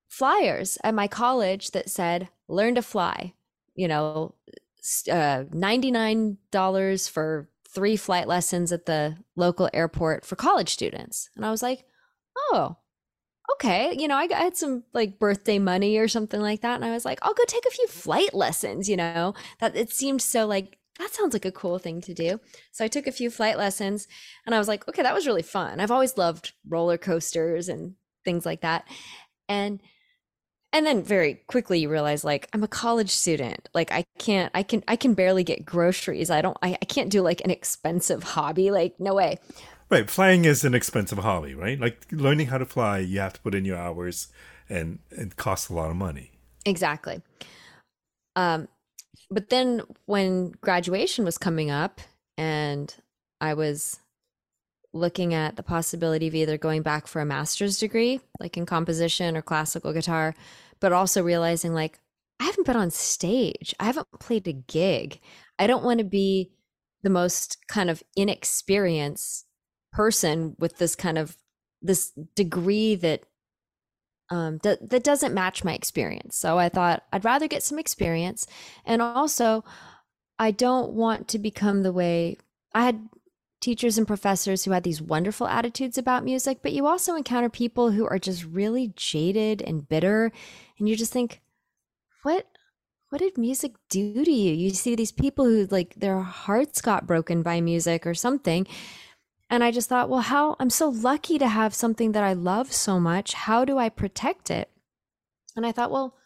[0.09, 3.33] flyers at my college that said, Learn to Fly
[3.77, 4.35] you know,
[5.11, 11.29] uh, $99 for three flight lessons at the local airport for college students.
[11.37, 11.85] And I was like,
[12.51, 12.79] oh,
[13.53, 13.95] okay.
[13.97, 16.77] You know, I, I had some like birthday money or something like that.
[16.77, 19.93] And I was like, I'll go take a few flight lessons, you know, that it
[19.93, 22.41] seemed so like, that sounds like a cool thing to do.
[22.73, 24.09] So I took a few flight lessons
[24.47, 25.81] and I was like, okay, that was really fun.
[25.81, 28.89] I've always loved roller coasters and things like that.
[29.49, 29.81] And
[30.73, 34.63] and then very quickly you realize like i'm a college student like i can't i
[34.63, 38.23] can i can barely get groceries i don't i, I can't do like an expensive
[38.23, 39.39] hobby like no way
[39.89, 41.79] Right, flying is an expensive hobby, right?
[41.79, 44.29] Like learning how to fly, you have to put in your hours,
[44.69, 46.33] and it costs a lot of money.
[46.65, 47.23] exactly
[48.35, 48.69] um
[49.31, 52.01] but then when graduation was coming up
[52.37, 52.97] and
[53.41, 54.01] i was
[54.93, 59.37] looking at the possibility of either going back for a master's degree like in composition
[59.37, 60.35] or classical guitar
[60.81, 62.01] but also realizing like
[62.41, 65.21] i haven't been on stage i haven't played a gig
[65.59, 66.51] i don't want to be
[67.03, 69.46] the most kind of inexperienced
[69.97, 71.37] person with this kind of
[71.81, 73.23] this degree that
[74.29, 76.37] um, d- that doesn't match my experience.
[76.37, 78.47] So I thought I'd rather get some experience,
[78.85, 79.65] and also
[80.39, 82.37] I don't want to become the way
[82.75, 83.09] I had
[83.63, 87.91] teachers and professors who had these wonderful attitudes about music, but you also encounter people
[87.91, 90.31] who are just really jaded and bitter,
[90.79, 91.41] and you just think,
[92.23, 92.47] what
[93.09, 94.53] what did music do to you?
[94.53, 98.67] You see these people who like their hearts got broken by music or something.
[99.49, 102.73] And I just thought, well, how I'm so lucky to have something that I love
[102.73, 103.35] so much.
[103.35, 104.71] How do I protect it?
[105.55, 106.17] And I thought, well,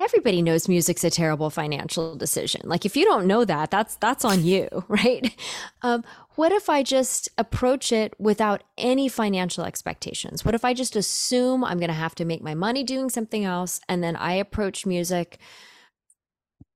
[0.00, 2.62] everybody knows music's a terrible financial decision.
[2.64, 5.34] Like if you don't know that, that's that's on you, right?
[5.82, 6.04] Um,
[6.36, 10.44] what if I just approach it without any financial expectations?
[10.44, 13.44] What if I just assume I'm going to have to make my money doing something
[13.44, 15.38] else, and then I approach music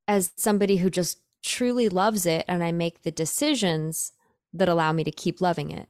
[0.07, 4.13] as somebody who just truly loves it, and I make the decisions
[4.53, 5.89] that allow me to keep loving it.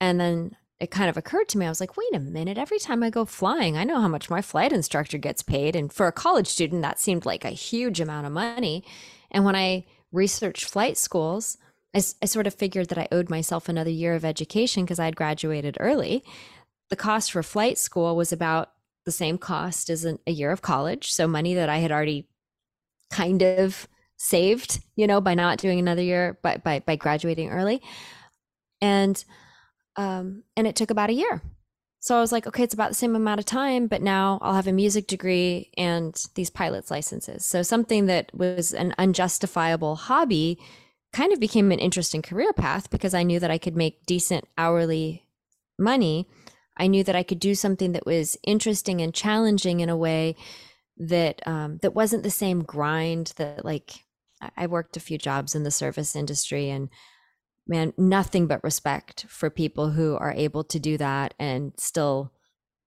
[0.00, 2.78] And then it kind of occurred to me, I was like, wait a minute, every
[2.78, 5.74] time I go flying, I know how much my flight instructor gets paid.
[5.74, 8.84] And for a college student, that seemed like a huge amount of money.
[9.30, 11.58] And when I researched flight schools,
[11.94, 15.16] I sort of figured that I owed myself another year of education because I had
[15.16, 16.22] graduated early.
[16.90, 18.70] The cost for flight school was about
[19.04, 21.10] the same cost as an, a year of college.
[21.10, 22.28] So money that I had already
[23.10, 27.80] kind of saved, you know, by not doing another year, by by by graduating early.
[28.82, 29.24] And
[29.96, 31.40] um and it took about a year.
[32.00, 34.54] So I was like, okay, it's about the same amount of time, but now I'll
[34.54, 37.44] have a music degree and these pilot's licenses.
[37.44, 40.60] So something that was an unjustifiable hobby
[41.12, 44.44] kind of became an interesting career path because I knew that I could make decent
[44.56, 45.26] hourly
[45.76, 46.28] money.
[46.76, 50.36] I knew that I could do something that was interesting and challenging in a way
[50.98, 54.04] that um, that wasn't the same grind that like
[54.56, 56.88] I- worked a few jobs in the service industry and
[57.66, 62.32] man, nothing but respect for people who are able to do that and still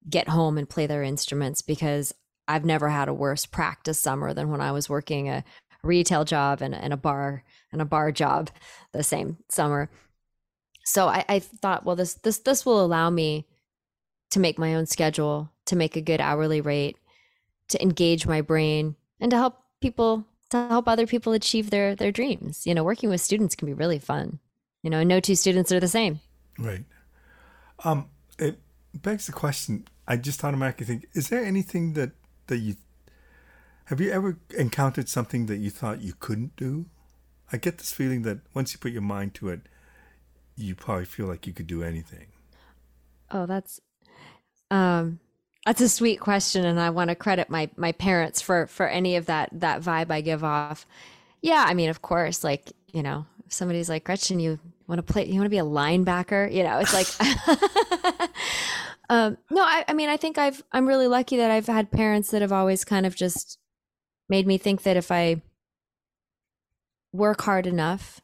[0.10, 2.14] get home and play their instruments because
[2.48, 5.44] I've never had a worse practice summer than when I was working a
[5.84, 8.50] retail job and, and a bar and a bar job
[8.92, 9.90] the same summer.
[10.84, 13.46] So I, I thought, well, this this this will allow me
[14.32, 16.98] to make my own schedule, to make a good hourly rate,
[17.70, 22.12] to engage my brain, and to help people to help other people achieve their their
[22.12, 22.66] dreams.
[22.68, 24.40] You know, working with students can be really fun.
[24.84, 26.20] You know, no two students are the same.
[26.58, 26.86] Right.
[27.84, 28.10] Um,
[28.40, 28.60] it
[28.94, 29.88] begs the question.
[30.08, 32.12] I just automatically think: Is there anything that
[32.48, 32.76] that you
[33.86, 36.86] have you ever encountered something that you thought you couldn't do?
[37.52, 39.62] I get this feeling that once you put your mind to it,
[40.56, 42.28] you probably feel like you could do anything.
[43.30, 43.80] Oh, that's
[44.72, 45.20] Um,
[45.66, 49.16] that's a sweet question, and I want to credit my my parents for for any
[49.16, 50.86] of that that vibe I give off.
[51.42, 55.14] Yeah, I mean, of course, like you know, if somebody's like Gretchen, you want to
[55.14, 58.30] play, you want to be a linebacker, you know, it's like.
[59.10, 62.32] um, no, I, I mean, I think I've I'm really lucky that I've had parents
[62.32, 63.60] that have always kind of just
[64.30, 65.42] made me think that if I
[67.14, 68.20] work hard enough,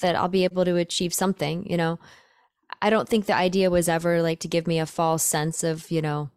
[0.00, 1.68] that I'll be able to achieve something.
[1.68, 1.98] You know,
[2.80, 5.90] I don't think the idea was ever like to give me a false sense of
[5.90, 6.30] you know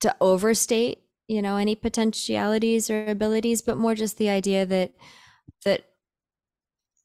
[0.00, 4.92] to overstate you know any potentialities or abilities but more just the idea that
[5.64, 5.84] that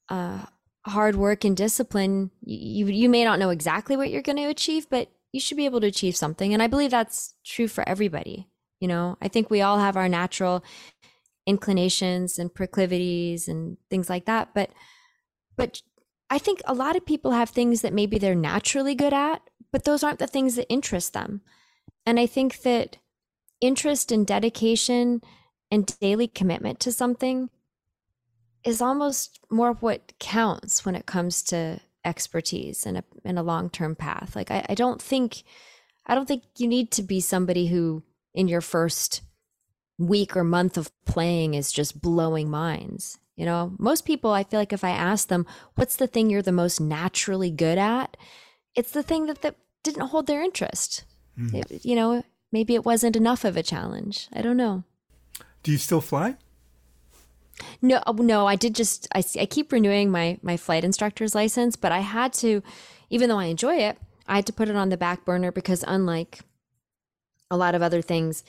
[0.09, 0.45] uh
[0.85, 4.89] hard work and discipline you you may not know exactly what you're going to achieve
[4.89, 6.53] but you should be able to achieve something.
[6.53, 8.47] And i believe that's true for everybody
[8.79, 9.17] you know?
[9.21, 10.61] I think we all have our natural
[11.47, 14.69] inclinations and proclivities and things like that but
[15.57, 15.81] but
[16.29, 19.83] i think a lot of people have things that maybe they're naturally good at but
[19.83, 21.41] those aren't the things that interest them
[22.05, 22.97] and I think that
[23.61, 25.21] interest and dedication
[25.71, 27.49] and daily commitment to something
[28.63, 33.43] is almost more of what counts when it comes to expertise and a in a
[33.43, 34.35] long term path.
[34.35, 35.43] Like I, I don't think
[36.05, 39.21] I don't think you need to be somebody who in your first
[39.97, 43.19] week or month of playing is just blowing minds.
[43.35, 46.41] You know, most people I feel like if I ask them, what's the thing you're
[46.41, 48.15] the most naturally good at?
[48.75, 51.05] It's the thing that that didn't hold their interest.
[51.37, 51.53] Mm.
[51.53, 54.27] It, you know, maybe it wasn't enough of a challenge.
[54.33, 54.83] I don't know.
[55.63, 56.35] Do you still fly?
[57.81, 58.47] No, uh, no.
[58.47, 59.07] I did just.
[59.13, 62.61] I I keep renewing my my flight instructor's license, but I had to,
[63.09, 65.83] even though I enjoy it, I had to put it on the back burner because
[65.87, 66.39] unlike
[67.51, 68.43] a lot of other things,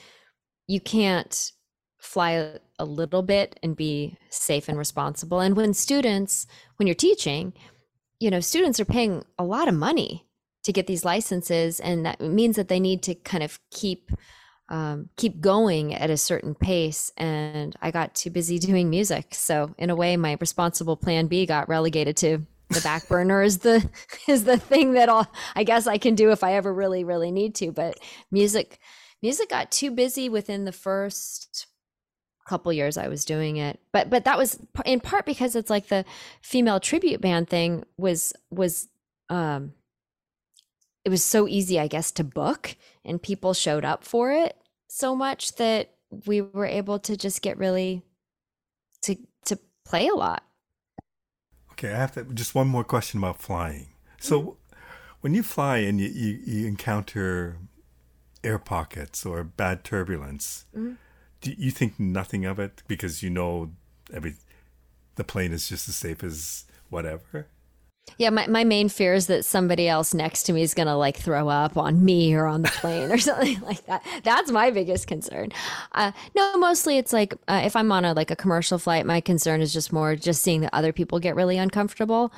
[0.67, 1.51] you can't
[1.97, 5.39] fly a little bit and be safe and responsible.
[5.39, 7.53] And when students, when you're teaching,
[8.19, 10.24] you know, students are paying a lot of money
[10.65, 14.11] to get these licenses, and that means that they need to kind of keep
[14.67, 17.11] um, keep going at a certain pace.
[17.17, 21.45] And I got too busy doing music, so in a way, my responsible plan B
[21.45, 23.87] got relegated to the back burner is the
[24.27, 27.31] is the thing that I'll, I guess I can do if I ever really really
[27.31, 27.71] need to.
[27.71, 27.99] But
[28.31, 28.79] music
[29.21, 31.67] music got too busy within the first
[32.47, 33.79] couple years I was doing it.
[33.91, 36.05] But but that was in part because it's like the
[36.41, 38.87] female tribute band thing was was
[39.29, 39.73] um
[41.05, 45.15] it was so easy, I guess, to book, and people showed up for it so
[45.15, 45.91] much that
[46.25, 48.01] we were able to just get really
[49.03, 49.15] to
[49.45, 50.43] to play a lot.
[51.73, 53.89] Okay, I have to just one more question about flying.
[54.19, 54.75] So, mm-hmm.
[55.21, 57.57] when you fly and you, you, you, encounter
[58.43, 60.93] air pockets or bad turbulence, mm-hmm.
[61.41, 63.71] do you think nothing of it because you know
[64.11, 64.35] every
[65.15, 67.47] the plane is just as safe as whatever?
[68.17, 70.95] Yeah, my, my main fear is that somebody else next to me is going to
[70.95, 74.05] like throw up on me or on the plane or something like that.
[74.23, 75.51] That's my biggest concern.
[75.91, 79.19] Uh, no, mostly it's like uh, if I'm on a like a commercial flight, my
[79.19, 82.31] concern is just more just seeing that other people get really uncomfortable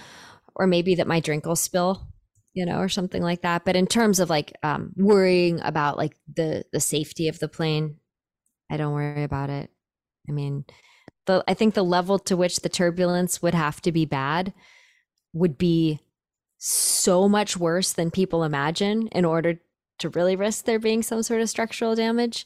[0.55, 2.07] or maybe that my drink will spill,
[2.53, 3.63] you know, or something like that.
[3.63, 7.97] But in terms of like um, worrying about like the the safety of the plane,
[8.71, 9.69] I don't worry about it.
[10.27, 10.65] I mean,
[11.27, 14.53] the I think the level to which the turbulence would have to be bad
[15.33, 15.99] would be
[16.57, 19.59] so much worse than people imagine in order
[19.99, 22.45] to really risk there being some sort of structural damage.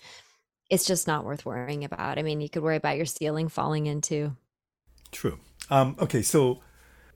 [0.70, 2.18] It's just not worth worrying about.
[2.18, 4.36] I mean you could worry about your ceiling falling into
[5.12, 5.40] true.
[5.70, 6.62] Um, okay so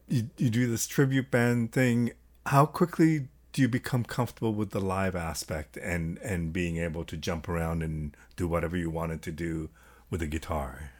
[0.08, 2.12] you, you do this tribute band thing.
[2.46, 7.18] How quickly do you become comfortable with the live aspect and and being able to
[7.18, 9.70] jump around and do whatever you wanted to do
[10.10, 10.92] with a guitar?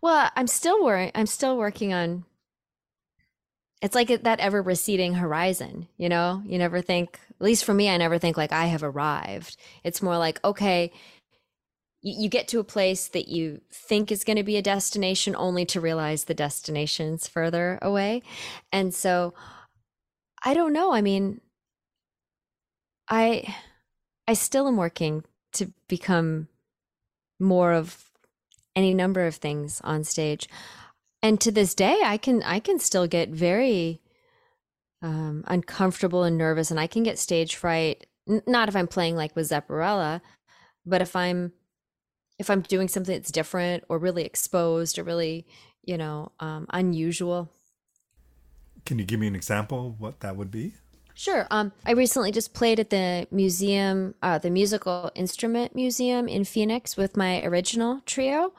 [0.00, 2.24] Well i'm still working i'm still working on
[3.80, 6.42] it's like that ever receding horizon, you know?
[6.44, 9.56] You never think, at least for me, I never think like I have arrived.
[9.84, 10.90] It's more like, okay,
[12.00, 15.36] you, you get to a place that you think is going to be a destination
[15.36, 18.22] only to realize the destination's further away.
[18.72, 19.34] And so
[20.44, 20.92] I don't know.
[20.92, 21.40] I mean,
[23.08, 23.54] I
[24.26, 25.24] I still am working
[25.54, 26.48] to become
[27.40, 28.04] more of
[28.76, 30.48] any number of things on stage
[31.22, 34.00] and to this day i can i can still get very
[35.00, 39.16] um, uncomfortable and nervous and i can get stage fright N- not if i'm playing
[39.16, 40.20] like with zepparella
[40.84, 41.52] but if i'm
[42.38, 45.46] if i'm doing something that's different or really exposed or really
[45.84, 47.50] you know um, unusual
[48.84, 50.74] can you give me an example of what that would be
[51.18, 51.48] Sure.
[51.50, 56.96] Um, I recently just played at the museum, uh, the Musical Instrument Museum in Phoenix
[56.96, 58.52] with my original trio,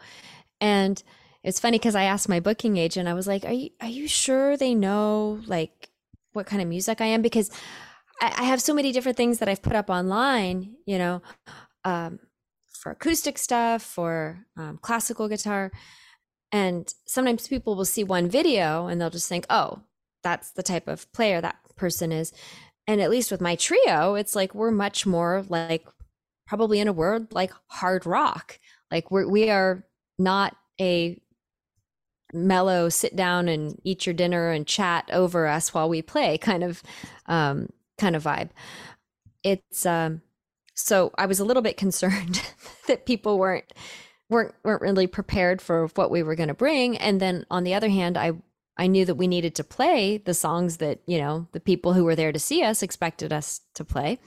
[0.59, 1.01] and
[1.43, 4.07] it's funny because I asked my booking agent, I was like, "Are you are you
[4.07, 5.89] sure they know like
[6.33, 7.49] what kind of music I am?" Because
[8.21, 11.21] I, I have so many different things that I've put up online, you know,
[11.85, 12.19] um,
[12.69, 15.71] for acoustic stuff, for um, classical guitar.
[16.51, 19.83] And sometimes people will see one video and they'll just think, oh,
[20.23, 22.33] that's the type of player that person is.
[22.87, 25.85] And at least with my trio, it's like we're much more like
[26.47, 28.59] probably in a word like hard rock.
[28.89, 29.85] Like we're we are
[30.17, 31.21] not a
[32.33, 36.63] mellow sit down and eat your dinner and chat over us while we play kind
[36.63, 36.83] of
[37.27, 38.49] um kind of vibe.
[39.43, 40.21] It's um
[40.75, 42.41] so I was a little bit concerned
[42.87, 43.71] that people weren't
[44.29, 47.73] weren't weren't really prepared for what we were going to bring and then on the
[47.73, 48.33] other hand I
[48.79, 52.05] I knew that we needed to play the songs that, you know, the people who
[52.05, 54.19] were there to see us expected us to play.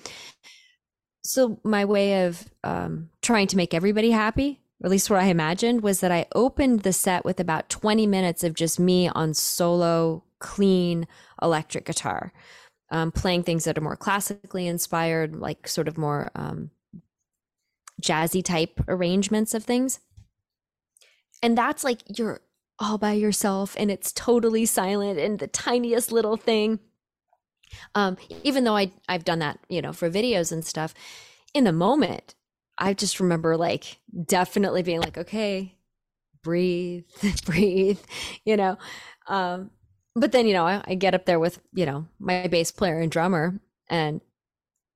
[1.24, 5.26] So my way of um, trying to make everybody happy, or at least what I
[5.26, 9.32] imagined, was that I opened the set with about 20 minutes of just me on
[9.32, 11.06] solo, clean
[11.40, 12.32] electric guitar,
[12.90, 16.70] um, playing things that are more classically inspired, like sort of more um,
[18.02, 20.00] jazzy type arrangements of things.
[21.42, 22.40] And that's like you're
[22.80, 26.80] all by yourself and it's totally silent and the tiniest little thing.
[27.94, 30.92] Um, even though I I've done that, you know, for videos and stuff,
[31.54, 32.34] in the moment,
[32.78, 35.76] I just remember like definitely being like, okay,
[36.42, 37.04] breathe,
[37.44, 38.00] breathe,
[38.44, 38.78] you know.
[39.28, 39.70] Um,
[40.14, 42.98] but then, you know, I, I get up there with, you know, my bass player
[43.00, 44.20] and drummer and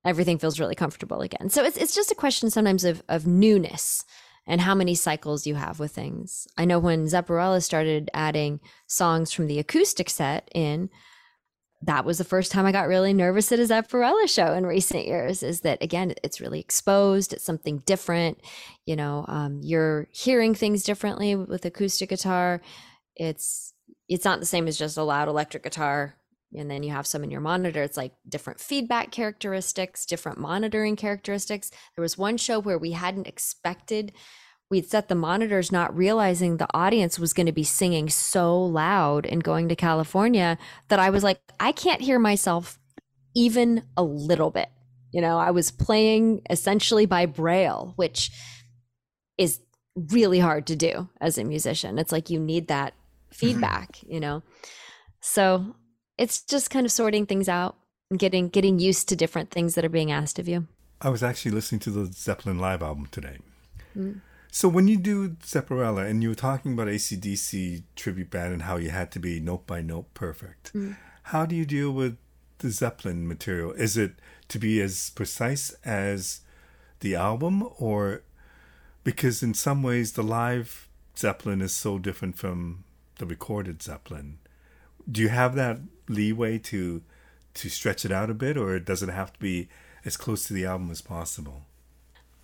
[0.05, 1.51] everything feels really comfortable again.
[1.51, 4.05] So it's it's just a question sometimes of of newness
[4.47, 6.47] and how many cycles you have with things.
[6.57, 10.89] I know when Zepparella started adding songs from the acoustic set in,
[11.83, 15.07] that was the first time I got really nervous at a Zepparella show in recent
[15.07, 15.43] years.
[15.43, 18.41] Is that again, it's really exposed, it's something different.
[18.87, 22.61] You know, um, you're hearing things differently with acoustic guitar.
[23.15, 23.75] It's
[24.09, 26.15] it's not the same as just a loud electric guitar
[26.55, 30.97] and then you have some in your monitor it's like different feedback characteristics different monitoring
[30.97, 34.13] characteristics there was one show where we hadn't expected
[34.71, 39.27] we'd set the monitors not realizing the audience was going to be singing so loud
[39.27, 40.59] and going to california
[40.89, 42.79] that i was like i can't hear myself
[43.35, 44.69] even a little bit
[45.13, 48.31] you know i was playing essentially by braille which
[49.39, 49.61] is
[50.11, 52.95] really hard to do as a musician it's like you need that
[53.31, 54.13] feedback mm-hmm.
[54.13, 54.43] you know
[55.21, 55.75] so
[56.19, 57.77] it's just kind of sorting things out
[58.11, 60.67] and getting getting used to different things that are being asked of you.
[61.01, 63.39] I was actually listening to the Zeppelin live album today.
[63.97, 64.21] Mm.
[64.51, 68.77] So when you do Zepparella and you were talking about ACDC tribute band and how
[68.77, 70.97] you had to be note by note perfect, mm.
[71.25, 72.17] how do you deal with
[72.59, 73.73] the Zeppelin material?
[73.73, 74.15] Is it
[74.49, 76.41] to be as precise as
[77.01, 78.23] the album or
[79.05, 82.85] because in some ways the live Zeppelin is so different from
[83.19, 84.39] the recorded Zeppelin?
[85.11, 87.03] Do you have that leeway to
[87.55, 89.69] to stretch it out a bit, or does it have to be
[90.05, 91.66] as close to the album as possible?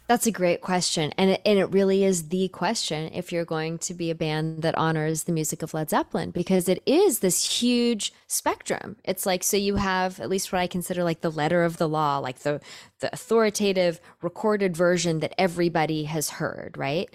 [0.09, 1.13] That's a great question.
[1.17, 4.63] And it, and it really is the question if you're going to be a band
[4.63, 8.97] that honors the music of Led Zeppelin, because it is this huge spectrum.
[9.05, 11.89] It's like, so you have at least what I consider like the letter of the
[11.89, 12.61] law, like the,
[13.01, 17.09] the authoritative recorded version that everybody has heard, right?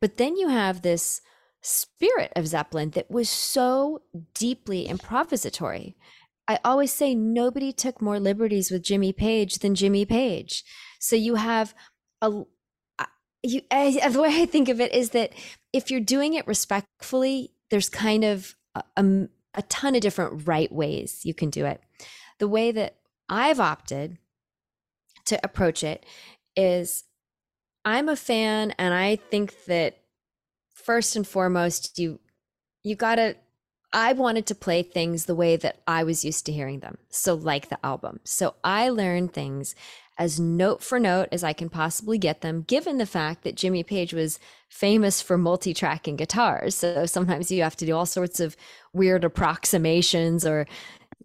[0.00, 1.22] But then you have this
[1.60, 4.02] spirit of Zeppelin that was so
[4.34, 5.94] deeply improvisatory.
[6.48, 10.64] I always say nobody took more liberties with Jimmy Page than Jimmy Page.
[10.98, 11.72] So you have
[12.22, 12.44] a
[13.42, 15.32] you the way I think of it is that
[15.72, 20.70] if you're doing it respectfully, there's kind of a, a, a ton of different right
[20.70, 21.80] ways you can do it.
[22.38, 22.96] The way that
[23.28, 24.18] I've opted
[25.26, 26.06] to approach it
[26.56, 27.04] is
[27.84, 29.98] I'm a fan and I think that
[30.74, 32.20] first and foremost you
[32.82, 33.36] you got to
[33.92, 36.96] I wanted to play things the way that I was used to hearing them.
[37.10, 38.20] So like the album.
[38.24, 39.74] So I learned things
[40.18, 43.82] as note for note as I can possibly get them, given the fact that Jimmy
[43.82, 44.38] Page was
[44.68, 46.74] famous for multi-tracking guitars.
[46.74, 48.56] So sometimes you have to do all sorts of
[48.92, 50.66] weird approximations or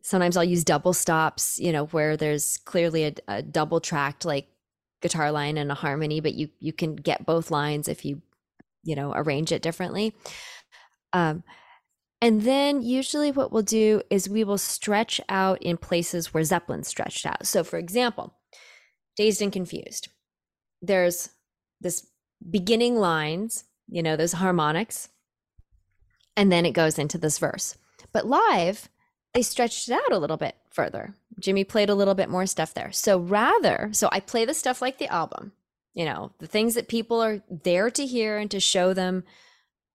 [0.01, 4.47] sometimes I'll use double stops, you know, where there's clearly a, a double tracked like
[5.01, 8.21] guitar line and a harmony, but you you can get both lines if you
[8.87, 10.15] you know arrange it differently
[11.13, 11.43] um,
[12.21, 16.83] and then usually what we'll do is we will stretch out in places where zeppelin
[16.83, 18.33] stretched out so for example
[19.17, 20.07] dazed and confused
[20.81, 21.29] there's
[21.81, 22.07] this
[22.49, 25.09] beginning lines you know those harmonics
[26.35, 27.75] and then it goes into this verse
[28.13, 28.89] but live
[29.33, 32.73] they stretched it out a little bit further jimmy played a little bit more stuff
[32.73, 35.51] there so rather so i play the stuff like the album
[35.97, 39.23] you know, the things that people are there to hear and to show them.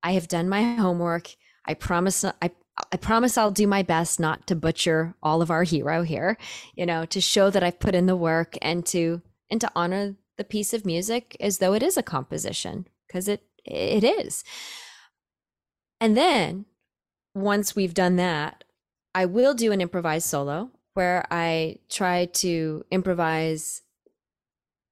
[0.02, 1.36] I have done my homework.
[1.64, 2.50] I promise I
[2.90, 6.38] I promise I'll do my best not to butcher all of our hero here,
[6.74, 10.16] you know, to show that I've put in the work and to and to honor
[10.38, 14.42] the piece of music as though it is a composition because it it is.
[16.00, 16.64] And then
[17.34, 18.64] once we've done that,
[19.14, 23.82] I will do an improvised solo where I try to improvise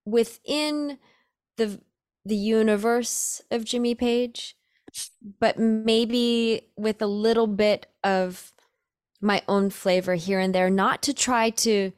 [0.05, 0.99] within
[1.57, 1.81] the
[2.25, 4.57] the universe of Jimmy Page,
[5.39, 8.53] but maybe with a little bit of
[9.21, 11.93] my own flavor here and there, not to try to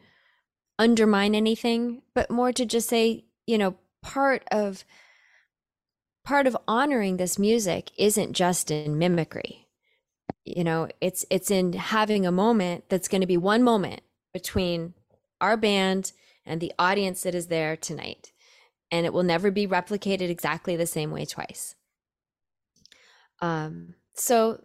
[0.79, 4.85] undermine anything, but more to just say, you know, part of
[6.25, 9.67] part of honoring this music isn't just in mimicry.
[10.45, 14.01] You know, it's it's in having a moment that's going to be one moment
[14.33, 14.95] between
[15.41, 16.13] our band
[16.45, 18.33] and the audience that is there tonight.
[18.91, 21.77] And it will never be replicated exactly the same way twice.
[23.43, 24.63] Um, so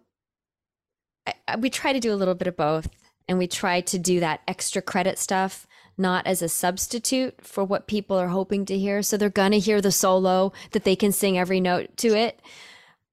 [1.26, 2.88] I, I, we try to do a little bit of both
[3.28, 5.68] and we try to do that extra credit stuff
[5.98, 9.02] not as a substitute for what people are hoping to hear.
[9.02, 12.40] So they're going to hear the solo that they can sing every note to it,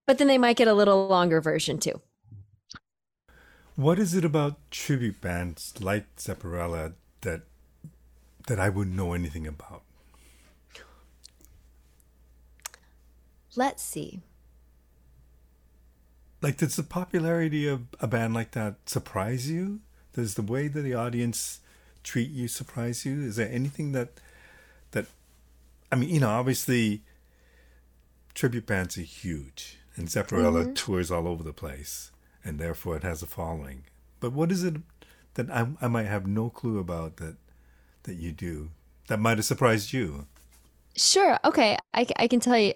[0.06, 2.00] but then they might get a little longer version too.
[3.74, 6.92] What is it about tribute bands like Zepparella
[7.22, 7.42] that
[8.46, 9.82] that I wouldn't know anything about?
[13.56, 14.20] Let's see.
[16.44, 19.80] Like, does the popularity of a band like that surprise you?
[20.12, 21.60] Does the way that the audience
[22.02, 23.22] treat you surprise you?
[23.22, 24.10] Is there anything that
[24.90, 25.06] that
[25.90, 27.00] I mean, you know, obviously
[28.34, 30.74] tribute bands are huge and Zepparella mm-hmm.
[30.74, 32.10] tours all over the place
[32.44, 33.84] and therefore it has a following.
[34.20, 34.74] But what is it
[35.36, 37.36] that I, I might have no clue about that
[38.02, 38.68] that you do
[39.06, 40.26] that might have surprised you?
[40.94, 41.38] Sure.
[41.42, 41.78] Okay.
[41.94, 42.74] I, I can tell you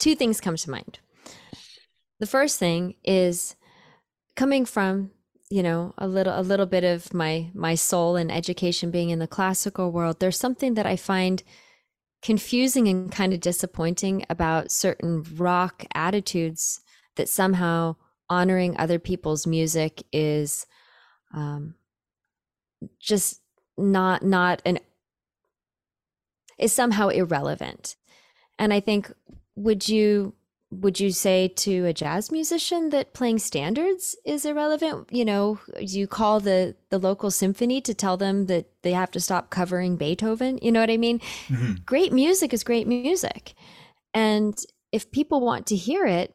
[0.00, 0.98] two things come to mind.
[2.20, 3.56] The first thing is
[4.36, 5.10] coming from
[5.50, 9.18] you know a little a little bit of my my soul and education being in
[9.18, 11.42] the classical world there's something that i find
[12.22, 16.80] confusing and kind of disappointing about certain rock attitudes
[17.16, 17.96] that somehow
[18.28, 20.66] honoring other people's music is
[21.32, 21.74] um,
[23.00, 23.40] just
[23.76, 24.78] not not an
[26.58, 27.96] is somehow irrelevant.
[28.58, 29.12] And i think
[29.54, 30.34] would you
[30.70, 35.08] would you say to a jazz musician that playing standards is irrelevant?
[35.10, 39.20] You know you call the the local symphony to tell them that they have to
[39.20, 40.58] stop covering beethoven?
[40.60, 41.20] You know what i mean?
[41.48, 41.74] Mm-hmm.
[41.84, 43.54] great music is great music.
[44.12, 44.58] And
[44.92, 46.34] if people want to hear it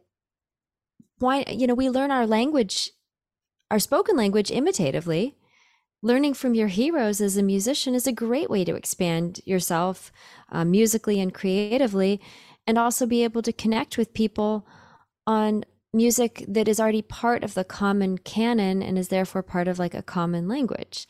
[1.19, 2.91] why you know we learn our language
[3.73, 5.35] our spoken language imitatively.
[6.03, 10.11] Learning from your heroes as a musician is a great way to expand yourself
[10.51, 12.21] uh, musically and creatively
[12.67, 14.65] and also be able to connect with people
[15.27, 19.79] on music that is already part of the common canon and is therefore part of
[19.79, 21.07] like a common language.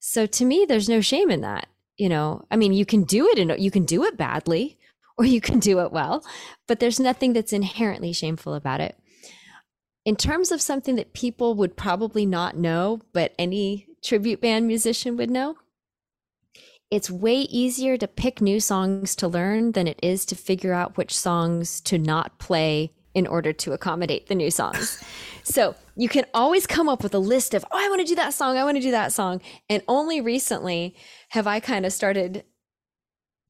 [0.00, 1.68] So to me, there's no shame in that.
[1.96, 4.78] You know, I mean, you can do it and you can do it badly
[5.18, 6.24] or you can do it well,
[6.66, 8.96] but there's nothing that's inherently shameful about it.
[10.04, 15.16] In terms of something that people would probably not know, but any tribute band musician
[15.16, 15.56] would know,
[16.90, 20.96] it's way easier to pick new songs to learn than it is to figure out
[20.96, 25.02] which songs to not play in order to accommodate the new songs.
[25.44, 28.16] so you can always come up with a list of, oh, I want to do
[28.16, 29.40] that song, I want to do that song.
[29.68, 30.96] And only recently
[31.30, 32.44] have I kind of started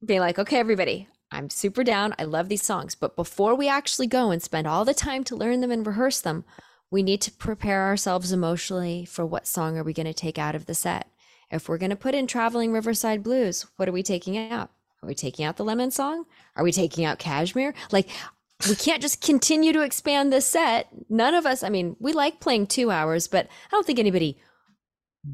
[0.04, 2.14] being like, okay, everybody, I'm super down.
[2.18, 2.94] I love these songs.
[2.94, 6.20] But before we actually go and spend all the time to learn them and rehearse
[6.20, 6.44] them,
[6.90, 10.54] we need to prepare ourselves emotionally for what song are we going to take out
[10.54, 11.08] of the set.
[11.54, 14.70] If we're going to put in Traveling Riverside Blues, what are we taking out?
[15.02, 16.24] Are we taking out the Lemon Song?
[16.56, 17.74] Are we taking out Kashmir?
[17.92, 18.08] Like,
[18.68, 20.88] we can't just continue to expand this set.
[21.08, 24.38] None of us, I mean, we like playing two hours, but I don't think anybody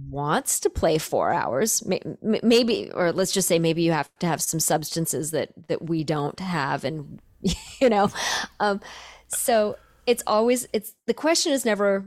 [0.08, 1.82] wants to play four hours
[2.22, 6.04] maybe or let's just say maybe you have to have some substances that that we
[6.04, 7.20] don't have and
[7.80, 8.08] you know
[8.60, 8.80] um
[9.26, 12.04] so it's always it's the question is never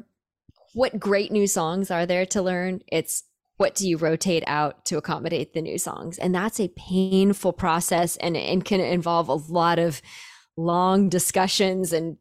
[0.73, 3.23] what great new songs are there to learn it's
[3.57, 8.17] what do you rotate out to accommodate the new songs and that's a painful process
[8.17, 10.01] and, and can involve a lot of
[10.55, 12.17] long discussions and,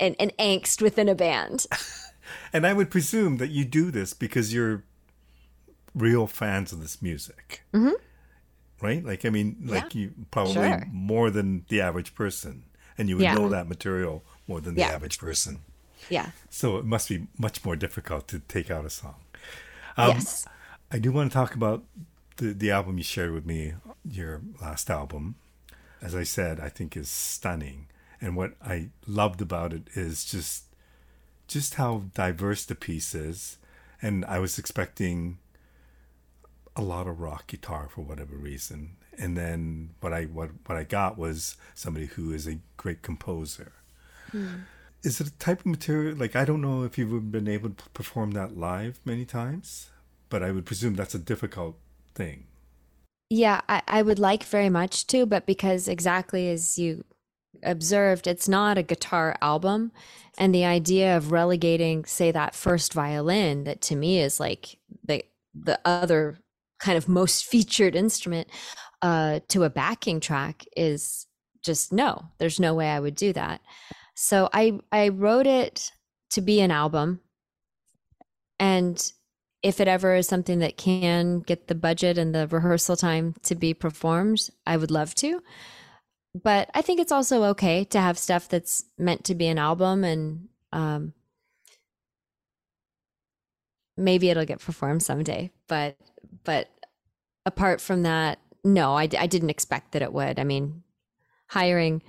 [0.00, 1.66] and, and angst within a band
[2.52, 4.84] and i would presume that you do this because you're
[5.94, 7.92] real fans of this music mm-hmm.
[8.82, 10.02] right like i mean like yeah.
[10.02, 10.86] you probably sure.
[10.92, 12.64] more than the average person
[12.98, 13.34] and you would yeah.
[13.34, 14.88] know that material more than the yeah.
[14.88, 15.60] average person
[16.10, 19.16] yeah so it must be much more difficult to take out a song
[19.96, 20.46] um, yes
[20.94, 21.82] I do want to talk about
[22.36, 23.74] the, the album you shared with me,
[24.08, 25.34] your last album.
[26.00, 27.88] As I said, I think is stunning.
[28.20, 30.66] And what I loved about it is just
[31.48, 33.58] just how diverse the piece is.
[34.00, 35.38] And I was expecting
[36.76, 38.96] a lot of rock guitar for whatever reason.
[39.18, 43.72] And then what I what, what I got was somebody who is a great composer.
[44.30, 44.46] Hmm.
[45.02, 47.90] Is it a type of material like I don't know if you've been able to
[47.94, 49.90] perform that live many times,
[50.34, 51.78] but I would presume that's a difficult
[52.16, 52.48] thing.
[53.30, 57.04] Yeah, I, I would like very much to, but because exactly as you
[57.62, 59.92] observed, it's not a guitar album.
[60.36, 65.24] And the idea of relegating, say, that first violin, that to me is like the
[65.54, 66.40] the other
[66.80, 68.48] kind of most featured instrument,
[69.02, 71.28] uh, to a backing track is
[71.64, 72.24] just no.
[72.38, 73.60] There's no way I would do that.
[74.16, 75.92] So I I wrote it
[76.30, 77.20] to be an album,
[78.58, 79.12] and
[79.64, 83.54] if it ever is something that can get the budget and the rehearsal time to
[83.54, 85.42] be performed, I would love to.
[86.40, 90.04] But I think it's also okay to have stuff that's meant to be an album
[90.04, 91.14] and um,
[93.96, 95.50] maybe it'll get performed someday.
[95.66, 95.96] But
[96.44, 96.68] but
[97.46, 100.38] apart from that, no, I, I didn't expect that it would.
[100.38, 100.82] I mean,
[101.46, 102.02] hiring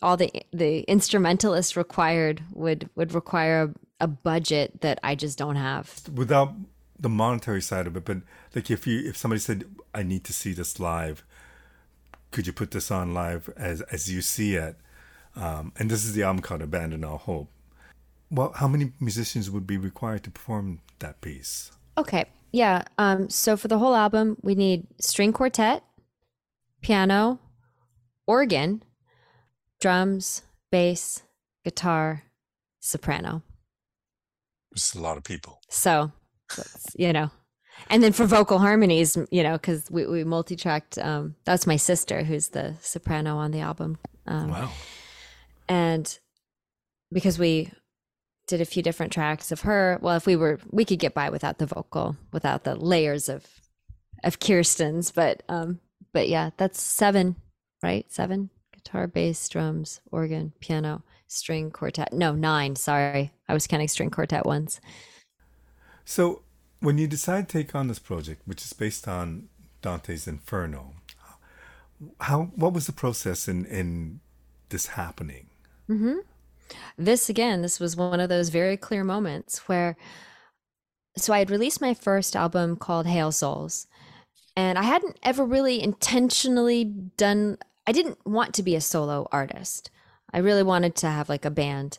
[0.00, 5.56] all the the instrumentalists required would would require a, a budget that I just don't
[5.56, 6.00] have.
[6.14, 6.54] Without
[6.98, 8.18] the monetary side of it, but
[8.54, 11.24] like if you if somebody said I need to see this live,
[12.30, 14.76] could you put this on live as as you see it?
[15.34, 17.50] Um, and this is the album called Abandon All Hope.
[18.30, 21.70] Well, how many musicians would be required to perform that piece?
[21.98, 22.82] Okay, yeah.
[22.98, 25.84] Um, so for the whole album, we need string quartet,
[26.80, 27.38] piano,
[28.26, 28.82] organ,
[29.80, 30.42] drums,
[30.72, 31.22] bass,
[31.64, 32.24] guitar,
[32.80, 33.42] soprano.
[34.72, 35.60] It's a lot of people.
[35.68, 36.12] So
[36.96, 37.30] you know.
[37.90, 42.24] And then for vocal harmonies you know because we, we multi-tracked um that's my sister
[42.24, 44.70] who's the soprano on the album um, wow.
[45.68, 46.18] and
[47.12, 47.70] because we
[48.46, 51.28] did a few different tracks of her well if we were we could get by
[51.28, 53.44] without the vocal without the layers of
[54.24, 55.78] of kirsten's but um
[56.14, 57.36] but yeah that's seven
[57.82, 58.10] right?
[58.10, 58.50] Seven?
[58.72, 62.12] Guitar bass drums organ piano string quartet.
[62.12, 63.32] No nine sorry.
[63.48, 64.80] I was counting string quartet once
[66.06, 66.42] so,
[66.78, 69.48] when you decide to take on this project, which is based on
[69.82, 70.94] Dante's Inferno,
[72.20, 74.20] how what was the process in in
[74.68, 75.48] this happening?
[75.90, 76.18] Mm-hmm.
[76.96, 79.96] This again, this was one of those very clear moments where.
[81.18, 83.88] So I had released my first album called Hail Souls,
[84.54, 87.58] and I hadn't ever really intentionally done.
[87.84, 89.90] I didn't want to be a solo artist.
[90.32, 91.98] I really wanted to have like a band,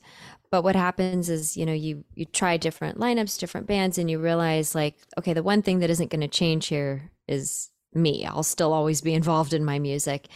[0.52, 4.20] but what happens is you know you you try different lineups different bands and you
[4.20, 8.26] realize like okay the one thing that isn't going to change here is me.
[8.26, 10.28] I'll still always be involved in my music.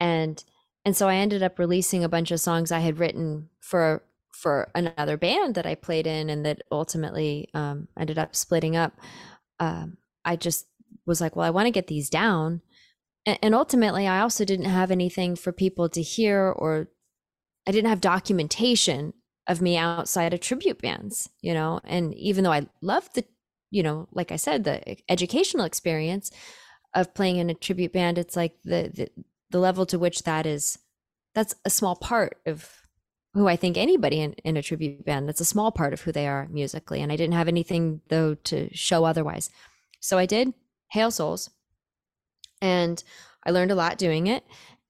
[0.00, 0.42] And
[0.84, 4.02] and so i ended up releasing a bunch of songs i had written for
[4.32, 8.98] for another band that i played in and that ultimately um, ended up splitting up.
[9.60, 10.66] Um, i just
[11.06, 12.62] was like well i want to get these down.
[13.26, 16.88] And, and ultimately i also didn't have anything for people to hear or
[17.64, 19.12] I didn't have documentation
[19.48, 23.24] of me outside of tribute bands, you know, and even though I love the,
[23.70, 26.30] you know, like I said, the educational experience
[26.94, 29.08] of playing in a tribute band, it's like the, the,
[29.50, 30.78] the level to which that is,
[31.34, 32.70] that's a small part of
[33.34, 36.12] who I think anybody in, in a tribute band, that's a small part of who
[36.12, 37.00] they are musically.
[37.00, 39.50] And I didn't have anything though to show otherwise.
[40.00, 40.52] So I did
[40.90, 41.48] Hail Souls
[42.60, 43.02] and
[43.44, 44.44] I learned a lot doing it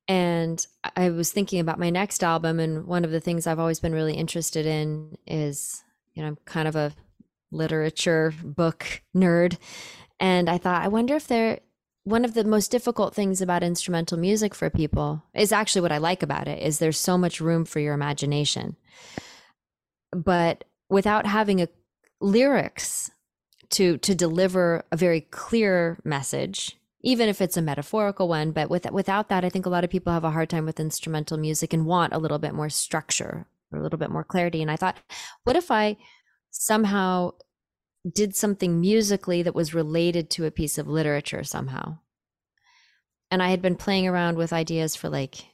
[0.08, 0.64] and
[0.96, 3.92] I was thinking about my next album, and one of the things I've always been
[3.92, 5.82] really interested in is,
[6.14, 6.92] you know, I'm kind of a
[7.50, 9.58] literature book nerd.
[10.18, 11.60] And I thought, I wonder if there,
[12.04, 15.98] one of the most difficult things about instrumental music for people is actually what I
[15.98, 18.76] like about it is there's so much room for your imagination.
[20.10, 21.68] But without having a
[22.20, 23.10] lyrics
[23.70, 28.52] to to deliver a very clear message even if it's a metaphorical one.
[28.52, 30.80] But with, without that, I think a lot of people have a hard time with
[30.80, 34.62] instrumental music and want a little bit more structure or a little bit more clarity.
[34.62, 34.98] And I thought,
[35.44, 35.96] what if I
[36.50, 37.32] somehow
[38.10, 41.98] did something musically that was related to a piece of literature somehow?
[43.30, 45.46] And I had been playing around with ideas for like,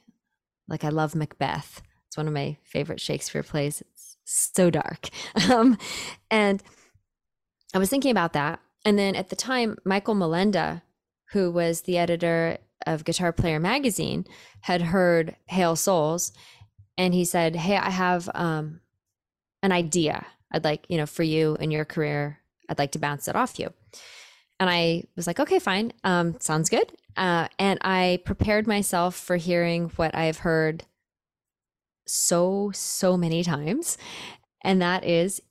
[0.67, 1.81] like I love Macbeth.
[2.07, 3.81] It's one of my favorite Shakespeare plays.
[3.81, 5.09] It's so dark.
[5.49, 5.77] Um,
[6.29, 6.61] and
[7.73, 8.59] I was thinking about that.
[8.85, 10.81] And then at the time, Michael Molenda
[11.31, 14.25] who was the editor of Guitar Player magazine,
[14.61, 16.31] had heard Hail Souls,
[16.97, 18.81] and he said, "Hey, I have um,
[19.61, 20.25] an idea.
[20.51, 22.39] I'd like you know for you in your career.
[22.69, 23.73] I'd like to bounce it off you."
[24.59, 25.93] And I was like, "Okay, fine.
[26.03, 30.85] Um, sounds good." Uh, and I prepared myself for hearing what I've heard
[32.05, 33.97] so so many times
[34.63, 35.41] and that is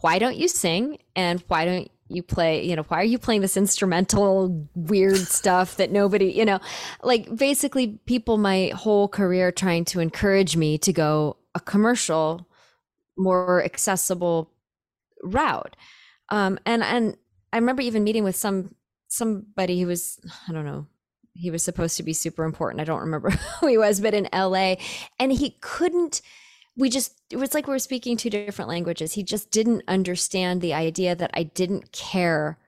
[0.00, 3.40] why don't you sing and why don't you play you know why are you playing
[3.40, 6.58] this instrumental weird stuff that nobody you know
[7.02, 12.46] like basically people my whole career trying to encourage me to go a commercial
[13.16, 14.50] more accessible
[15.22, 15.76] route.
[16.30, 17.16] Um and and
[17.52, 18.74] i remember even meeting with some
[19.08, 20.86] somebody who was i don't know
[21.34, 22.80] he was supposed to be super important.
[22.80, 23.30] I don't remember
[23.60, 24.74] who he was but in la
[25.18, 26.20] and he couldn't
[26.80, 30.60] we just it was like we were speaking two different languages he just didn't understand
[30.60, 32.58] the idea that i didn't care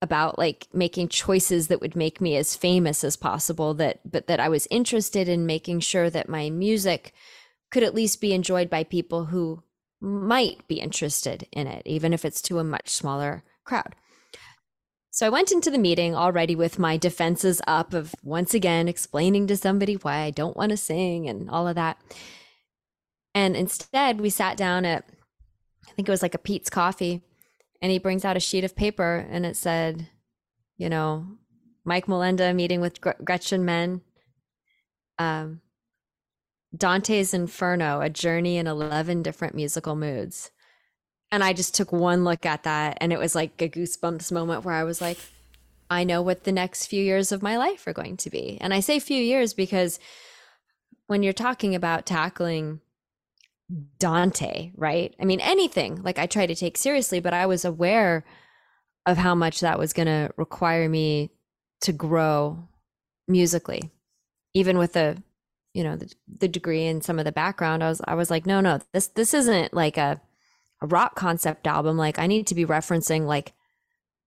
[0.00, 4.40] about like making choices that would make me as famous as possible that but that
[4.40, 7.12] i was interested in making sure that my music
[7.70, 9.62] could at least be enjoyed by people who
[10.00, 13.94] might be interested in it even if it's to a much smaller crowd
[15.10, 19.46] so I went into the meeting already with my defenses up of once again explaining
[19.46, 21.96] to somebody why I don't want to sing and all of that.
[23.36, 25.04] And instead, we sat down at,
[25.86, 27.20] I think it was like a Peet's Coffee,
[27.82, 30.08] and he brings out a sheet of paper and it said,
[30.78, 31.26] you know,
[31.84, 34.00] Mike Molenda meeting with Gretchen Menn,
[35.18, 35.60] um,
[36.74, 40.50] Dante's Inferno, a journey in 11 different musical moods.
[41.30, 44.64] And I just took one look at that, and it was like a goosebumps moment
[44.64, 45.18] where I was like,
[45.90, 48.56] I know what the next few years of my life are going to be.
[48.62, 50.00] And I say few years because
[51.06, 52.80] when you're talking about tackling
[53.98, 55.14] Dante, right?
[55.20, 58.24] I mean, anything like I try to take seriously, but I was aware
[59.06, 61.30] of how much that was going to require me
[61.82, 62.68] to grow
[63.28, 63.90] musically,
[64.54, 65.22] even with the,
[65.74, 67.82] you know, the, the degree and some of the background.
[67.82, 70.20] I was, I was like, no, no, this, this isn't like a,
[70.80, 71.96] a rock concept album.
[71.96, 73.52] Like I need to be referencing like,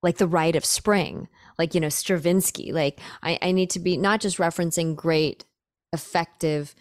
[0.01, 1.27] like the rite of spring,
[1.57, 2.71] like, you know, Stravinsky.
[2.71, 5.45] Like I, I need to be not just referencing great,
[5.91, 6.75] effective,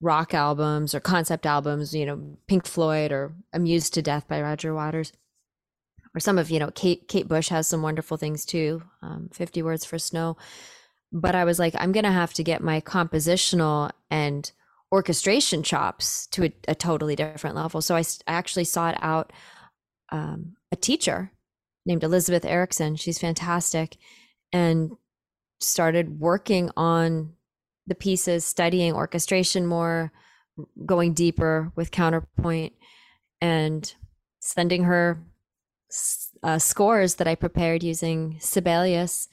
[0.00, 4.74] rock albums or concept albums, you know, Pink Floyd or Amused to Death by Roger
[4.74, 5.12] Waters.
[6.14, 8.82] Or some of, you know, Kate Kate Bush has some wonderful things too.
[9.02, 10.36] Um, 50 Words for Snow.
[11.12, 14.50] But I was like, I'm gonna have to get my compositional and
[14.90, 17.82] orchestration chops to a, a totally different level.
[17.82, 19.32] So I, I actually sought out
[20.10, 21.30] um, a teacher
[21.84, 22.96] named Elizabeth Erickson.
[22.96, 23.96] She's fantastic,
[24.52, 24.92] and
[25.60, 27.34] started working on
[27.88, 30.12] the pieces, studying orchestration more,
[30.84, 32.72] going deeper with counterpoint,
[33.40, 33.94] and
[34.40, 35.22] sending her
[36.42, 39.28] uh, scores that I prepared using Sibelius.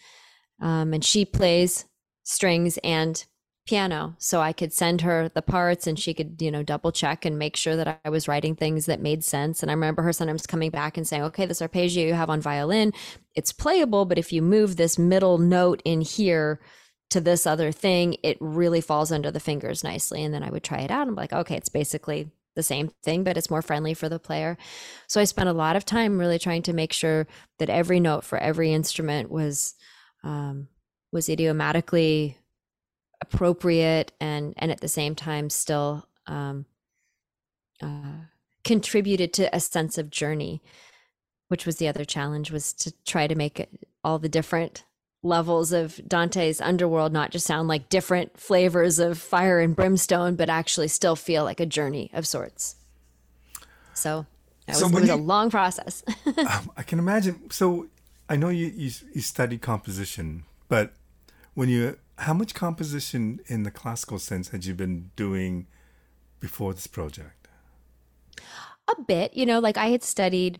[0.62, 1.86] Um, and she plays
[2.24, 3.26] strings and
[3.66, 7.26] piano so i could send her the parts and she could you know double check
[7.26, 10.14] and make sure that i was writing things that made sense and i remember her
[10.14, 12.93] sometimes coming back and saying okay this arpeggio you have on violin
[13.34, 16.60] it's playable but if you move this middle note in here
[17.10, 20.24] to this other thing, it really falls under the fingers nicely.
[20.24, 21.08] And then I would try it out.
[21.08, 24.58] I'm like, okay, it's basically the same thing, but it's more friendly for the player.
[25.08, 27.28] So I spent a lot of time really trying to make sure
[27.60, 29.76] that every note for every instrument was
[30.24, 30.70] um,
[31.12, 32.38] was idiomatically
[33.22, 36.66] appropriate and and at the same time still um,
[37.82, 38.26] uh,
[38.64, 40.62] contributed to a sense of journey,
[41.49, 44.86] which was the other challenge was to try to make it, all the different
[45.26, 50.49] levels of Dante's underworld not just sound like different flavors of fire and brimstone, but
[50.49, 52.76] actually still feel like a journey of sorts.
[53.93, 54.26] So,
[54.67, 56.03] was, so it was you, a long process.
[56.38, 57.49] um, I can imagine.
[57.49, 57.88] So
[58.30, 60.93] I know you, you you studied composition, but
[61.55, 65.67] when you how much composition in the classical sense had you been doing
[66.39, 67.47] before this project?
[68.88, 70.59] A bit, you know, like I had studied.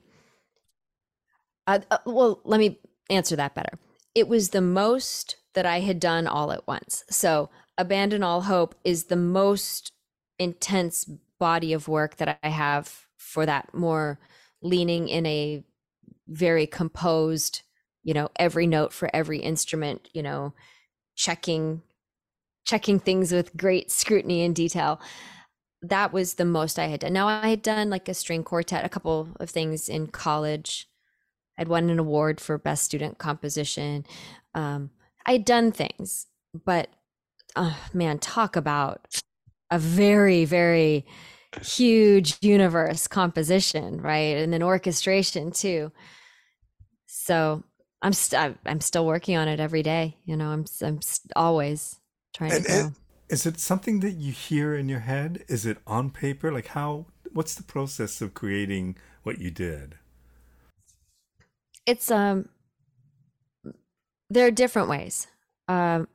[1.68, 3.78] Uh, uh, well, let me answer that better
[4.16, 7.03] it was the most that I had done all at once.
[7.09, 9.91] So, Abandon All Hope is the most
[10.39, 11.05] intense
[11.39, 14.18] body of work that I have for that more
[14.61, 15.63] leaning in a
[16.28, 17.61] very composed,
[18.03, 20.53] you know, every note for every instrument, you know,
[21.16, 21.82] checking
[22.66, 24.99] checking things with great scrutiny and detail.
[25.82, 27.13] That was the most I had done.
[27.13, 30.88] Now I had done like a string quartet, a couple of things in college
[31.58, 34.06] I'd won an award for best student composition.
[34.53, 34.89] Um,
[35.26, 36.28] I'd done things,
[36.66, 36.89] but
[37.56, 39.08] oh, man, talk about
[39.72, 41.06] a very, very
[41.62, 44.38] huge universe composition, right?
[44.38, 45.91] And then orchestration too.
[47.08, 47.64] So
[48.01, 50.18] I'm st- I'm still working on it every day.
[50.26, 50.99] You know, I'm I'm
[51.36, 51.99] always
[52.36, 52.91] trying and, to grow.
[53.30, 55.43] Is it something that you hear in your head?
[55.47, 56.51] Is it on paper?
[56.51, 57.08] Like how?
[57.34, 59.95] What's the process of creating what you did?
[61.86, 62.50] It's um
[64.30, 65.28] there are different ways.
[65.68, 66.08] Um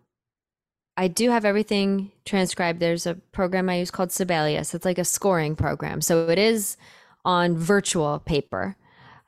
[0.96, 2.78] I do have everything transcribed.
[2.78, 4.74] There's a program I use called Sibelius.
[4.74, 6.02] It's like a scoring program.
[6.02, 6.76] So it is
[7.24, 8.76] on virtual paper.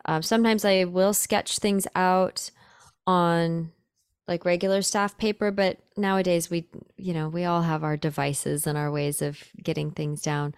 [0.04, 2.50] Um, sometimes I will sketch things out
[3.06, 3.72] on
[4.28, 8.76] like regular staff paper, but nowadays we, you know, we all have our devices and
[8.76, 10.54] our ways of getting things down.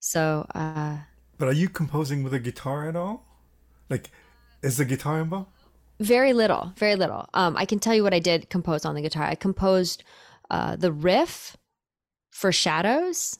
[0.00, 0.98] So, uh,
[1.36, 3.26] But are you composing with a guitar at all?
[3.90, 4.10] Like,
[4.62, 5.50] is the guitar involved?
[6.00, 7.28] very little, very little.
[7.34, 9.24] Um, I can tell you what I did compose on the guitar.
[9.24, 10.04] I composed
[10.50, 11.56] uh, the riff
[12.30, 13.38] for Shadows,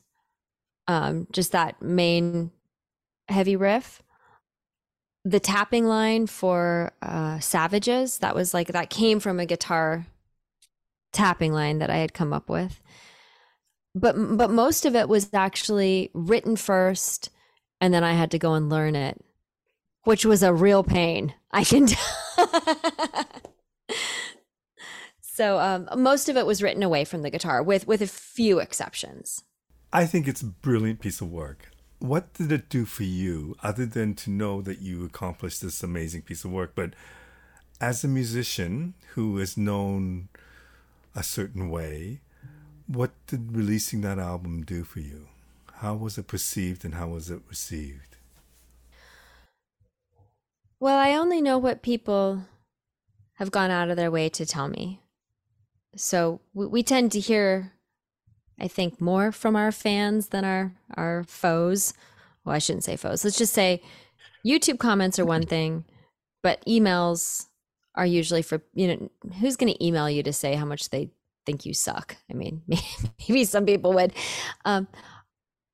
[0.88, 2.50] um, just that main
[3.28, 4.02] heavy riff.
[5.24, 10.06] The tapping line for uh, Savages, that was like, that came from a guitar
[11.12, 12.80] tapping line that I had come up with.
[13.94, 17.30] But, but most of it was actually written first,
[17.80, 19.22] and then I had to go and learn it,
[20.08, 21.34] which was a real pain.
[21.50, 23.26] I can tell.
[25.20, 28.58] so um, most of it was written away from the guitar, with with a few
[28.58, 29.44] exceptions.
[29.92, 31.72] I think it's a brilliant piece of work.
[31.98, 36.22] What did it do for you, other than to know that you accomplished this amazing
[36.22, 36.72] piece of work?
[36.74, 36.94] But
[37.78, 40.28] as a musician who is known
[41.14, 42.20] a certain way,
[42.86, 45.28] what did releasing that album do for you?
[45.84, 48.08] How was it perceived and how was it received?
[50.80, 52.44] Well, I only know what people
[53.34, 55.00] have gone out of their way to tell me.
[55.96, 57.72] So we, we tend to hear,
[58.60, 61.94] I think, more from our fans than our our foes.
[62.44, 63.24] Well, I shouldn't say foes.
[63.24, 63.82] Let's just say
[64.46, 65.84] YouTube comments are one thing,
[66.42, 67.46] but emails
[67.94, 69.10] are usually for you know
[69.40, 71.10] who's going to email you to say how much they
[71.44, 72.16] think you suck.
[72.30, 72.62] I mean,
[73.28, 74.12] maybe some people would.
[74.64, 74.86] Um,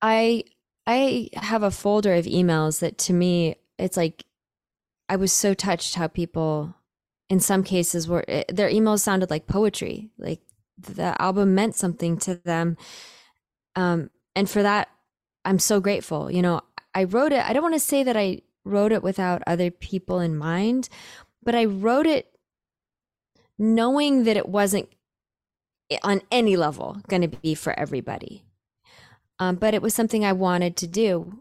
[0.01, 0.45] I
[0.87, 4.25] I have a folder of emails that to me it's like
[5.07, 6.75] I was so touched how people,
[7.29, 10.09] in some cases, were eh, their emails sounded like poetry.
[10.17, 10.41] Like
[10.77, 12.77] the album meant something to them,
[13.75, 14.89] um, and for that,
[15.43, 16.31] I'm so grateful.
[16.31, 16.61] You know,
[16.93, 17.47] I wrote it.
[17.47, 20.89] I don't want to say that I wrote it without other people in mind,
[21.43, 22.31] but I wrote it
[23.57, 24.89] knowing that it wasn't
[25.89, 28.43] eh, on any level going to be for everybody.
[29.37, 31.39] Um, but it was something I wanted to do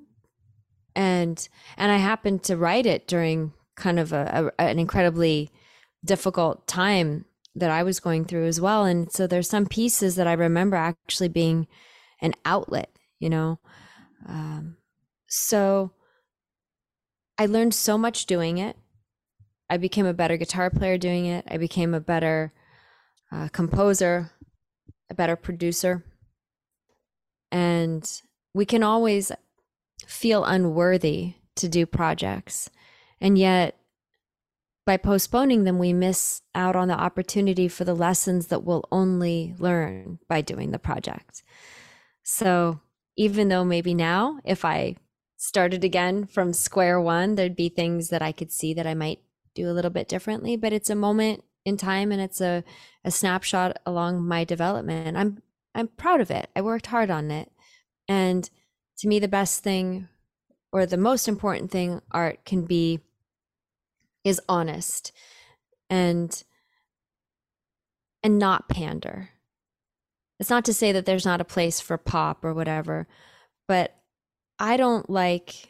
[0.95, 5.51] and and I happened to write it during kind of a, a, an incredibly
[6.05, 7.25] difficult time
[7.57, 8.85] that I was going through as well.
[8.85, 11.67] And so there's some pieces that I remember actually being
[12.21, 13.59] an outlet, you know.
[14.27, 14.77] Um,
[15.29, 15.93] so
[17.39, 18.77] I learned so much doing it.
[19.71, 21.45] I became a better guitar player doing it.
[21.49, 22.53] I became a better
[23.33, 24.31] uh, composer,
[25.11, 26.05] a better producer.
[27.51, 28.09] And
[28.53, 29.33] we can always
[30.07, 32.71] feel unworthy to do projects.
[33.21, 33.77] And yet,
[34.87, 39.55] by postponing them, we miss out on the opportunity for the lessons that we'll only
[39.59, 41.43] learn by doing the project.
[42.23, 42.81] So,
[43.17, 44.97] even though maybe now, if I
[45.37, 49.21] started again from square one, there'd be things that I could see that I might
[49.55, 52.65] do a little bit differently, but it's a moment in time and it's a,
[53.05, 55.17] a snapshot along my development.
[55.17, 55.43] I'm
[55.75, 56.49] I'm proud of it.
[56.55, 57.51] I worked hard on it.
[58.07, 58.49] And
[58.99, 60.09] to me the best thing
[60.73, 63.01] or the most important thing art can be
[64.25, 65.13] is honest
[65.91, 66.43] and
[68.23, 69.29] and not pander.
[70.41, 73.07] It's not to say that there's not a place for pop or whatever
[73.67, 73.97] but
[74.59, 75.69] i don't like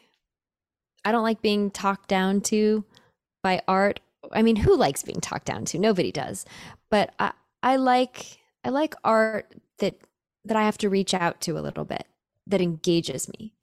[1.03, 2.83] i don't like being talked down to
[3.43, 3.99] by art.
[4.31, 5.77] I mean who likes being talked down to?
[5.77, 6.45] Nobody does.
[6.89, 9.99] But i i like i like art that
[10.45, 12.07] that i have to reach out to a little bit
[12.47, 13.53] that engages me.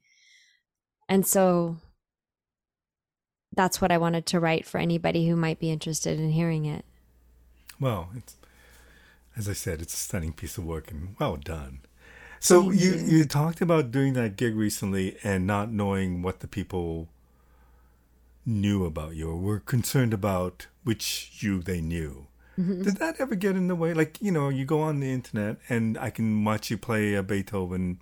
[1.07, 1.77] And so
[3.55, 6.85] that's what I wanted to write for anybody who might be interested in hearing it.
[7.79, 8.35] Well, it's
[9.35, 11.79] as I said, it's a stunning piece of work and well done.
[12.39, 17.07] So you you talked about doing that gig recently and not knowing what the people
[18.45, 22.27] knew about you or were concerned about which you they knew.
[22.59, 22.83] Mm-hmm.
[22.83, 23.93] Did that ever get in the way?
[23.93, 27.23] Like, you know, you go on the internet and I can watch you play a
[27.23, 27.99] Beethoven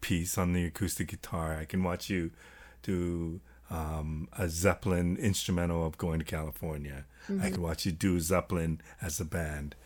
[0.00, 1.56] piece on the acoustic guitar.
[1.56, 2.30] I can watch you
[2.82, 3.40] do
[3.70, 7.04] um, a Zeppelin instrumental of Going to California.
[7.28, 7.42] Mm-hmm.
[7.42, 9.76] I can watch you do Zeppelin as a band.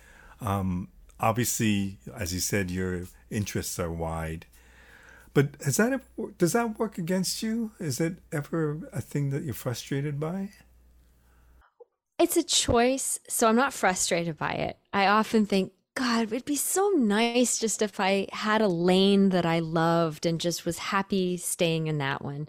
[0.41, 0.89] Um,
[1.21, 4.47] obviously, as you said, your interests are wide.
[5.35, 7.73] But has that ever, does that work against you?
[7.81, 10.51] Is it ever a thing that you're frustrated by?
[12.21, 14.79] It's a choice, so I'm not frustrated by it.
[14.93, 19.47] I often think, God, it'd be so nice just if I had a lane that
[19.47, 22.49] I loved and just was happy staying in that one.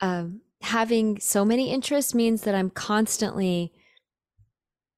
[0.00, 3.72] Um, having so many interests means that I'm constantly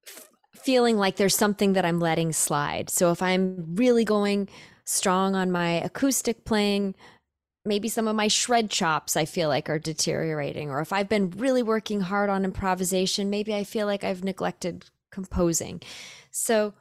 [0.07, 2.89] f- feeling like there's something that I'm letting slide.
[2.91, 4.47] So if I'm really going
[4.83, 6.93] strong on my acoustic playing,
[7.65, 11.31] maybe some of my shred chops I feel like are deteriorating, or if I've been
[11.31, 15.81] really working hard on improvisation, maybe I feel like I've neglected composing.
[16.29, 16.73] So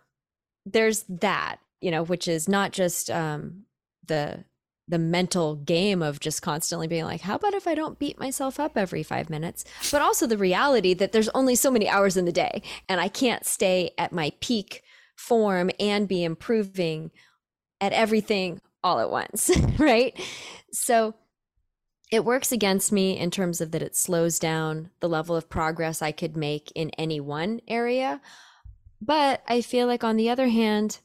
[0.66, 3.64] there's that, you know, which is not just um,
[4.06, 4.44] the
[4.88, 8.60] the mental game of just constantly being like, how about if I don't beat myself
[8.60, 9.64] up every five minutes?
[9.90, 13.08] But also the reality that there's only so many hours in the day and I
[13.08, 14.84] can't stay at my peak
[15.16, 17.10] form and be improving
[17.80, 20.16] at everything all at once, right?
[20.72, 21.14] So
[22.12, 26.00] it works against me in terms of that it slows down the level of progress
[26.00, 28.20] I could make in any one area.
[29.00, 31.00] But I feel like, on the other hand,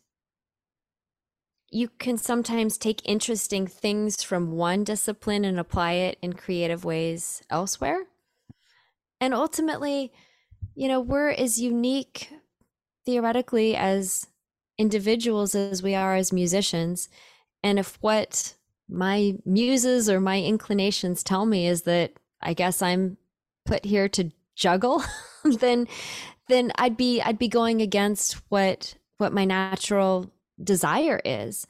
[1.69, 7.41] you can sometimes take interesting things from one discipline and apply it in creative ways
[7.49, 8.05] elsewhere.
[9.21, 10.11] And ultimately,
[10.75, 12.29] you know, we're as unique
[13.05, 14.27] theoretically as
[14.77, 17.07] individuals as we are as musicians.
[17.63, 18.55] And if what
[18.89, 23.17] my muses or my inclinations tell me is that I guess I'm
[23.65, 25.03] put here to juggle,
[25.43, 25.87] then
[26.51, 30.31] then I'd be I'd be going against what what my natural
[30.61, 31.67] desire is.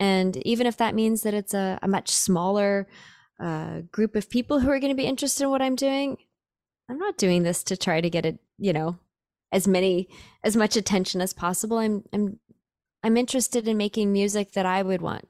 [0.00, 2.88] And even if that means that it's a, a much smaller
[3.40, 6.18] uh, group of people who are going to be interested in what I'm doing,
[6.88, 8.98] I'm not doing this to try to get it, you know,
[9.52, 10.08] as many
[10.44, 11.78] as much attention as possible.
[11.78, 12.38] I'm I'm
[13.02, 15.28] I'm interested in making music that I would want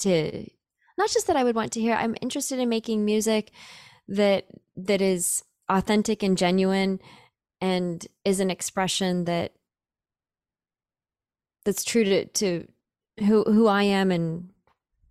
[0.00, 0.46] to
[0.98, 1.94] not just that I would want to hear.
[1.94, 3.50] I'm interested in making music
[4.08, 7.00] that that is authentic and genuine
[7.62, 9.52] and is an expression that
[11.64, 12.66] that's true to to
[13.20, 14.50] who who I am and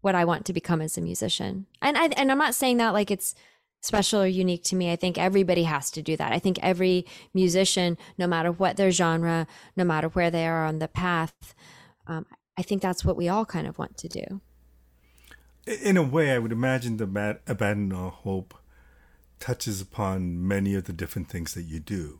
[0.02, 1.66] what I want to become as a musician.
[1.82, 3.34] And I and I'm not saying that like it's
[3.82, 4.92] special or unique to me.
[4.92, 6.34] I think everybody has to do that.
[6.34, 10.80] I think every musician, no matter what their genre, no matter where they are on
[10.80, 11.56] the path,
[12.06, 12.28] um,
[12.58, 14.42] I think that's what we all kind of want to do.
[15.66, 18.54] In a way, I would imagine the Abandon All Hope
[19.40, 22.20] touches upon many of the different things that you do,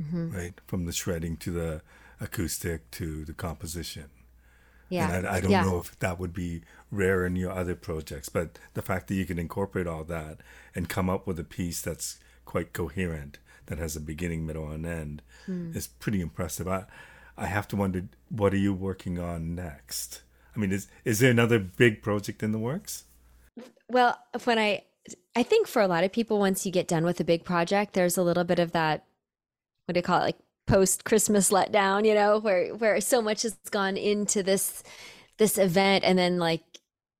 [0.00, 0.30] mm-hmm.
[0.32, 0.60] right?
[0.66, 1.82] From the shredding to the
[2.20, 4.10] acoustic to the composition.
[4.88, 5.10] Yeah.
[5.10, 5.62] And I, I don't yeah.
[5.62, 9.24] know if that would be rare in your other projects, but the fact that you
[9.24, 10.38] can incorporate all that
[10.74, 14.86] and come up with a piece that's quite coherent, that has a beginning, middle, and
[14.86, 15.74] end, mm.
[15.74, 16.68] is pretty impressive.
[16.68, 16.84] I,
[17.36, 20.22] I have to wonder, what are you working on next?
[20.54, 23.04] I mean, is is there another big project in the works?
[23.88, 24.84] Well, when I
[25.34, 27.94] I think for a lot of people, once you get done with a big project,
[27.94, 29.04] there's a little bit of that.
[29.86, 30.24] What do you call it?
[30.24, 34.82] Like post Christmas letdown, you know, where where so much has gone into this
[35.38, 36.62] this event and then like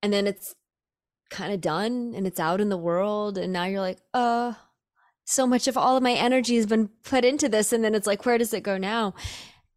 [0.02, 0.54] and then it's
[1.30, 4.54] kind of done and it's out in the world and now you're like, "Uh,
[5.24, 8.06] so much of all of my energy has been put into this and then it's
[8.06, 9.14] like where does it go now?"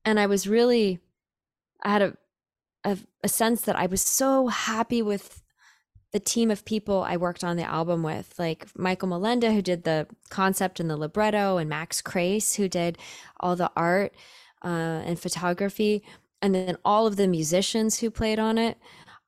[0.06, 1.00] And I was really
[1.84, 2.18] I had a
[2.84, 5.42] a, a sense that I was so happy with
[6.18, 9.84] the team of people I worked on the album with, like Michael Molenda, who did
[9.84, 12.98] the concept and the libretto, and Max Crace, who did
[13.40, 14.16] all the art
[14.66, 16.02] uh, and photography,
[16.42, 18.80] and then all of the musicians who played on it.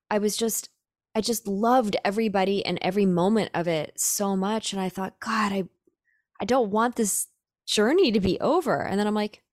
[0.09, 0.71] I was just,
[1.13, 4.73] I just loved everybody and every moment of it so much.
[4.73, 5.65] And I thought, God, I,
[6.41, 7.27] I don't want this
[7.67, 8.81] journey to be over.
[8.81, 9.43] And then I'm like,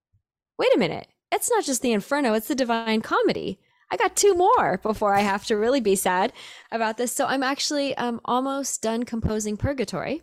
[0.59, 3.61] wait a minute, it's not just the Inferno, it's the Divine Comedy.
[3.91, 6.33] I got two more before I have to really be sad
[6.73, 7.13] about this.
[7.13, 10.23] So I'm actually um, almost done composing Purgatory,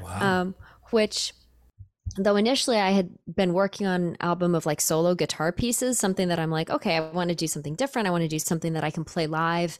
[0.00, 0.40] wow.
[0.40, 0.54] um,
[0.90, 1.34] which,
[2.16, 6.28] though initially I had been working on an album of like solo guitar pieces, something
[6.28, 8.08] that I'm like, okay, I want to do something different.
[8.08, 9.78] I want to do something that I can play live.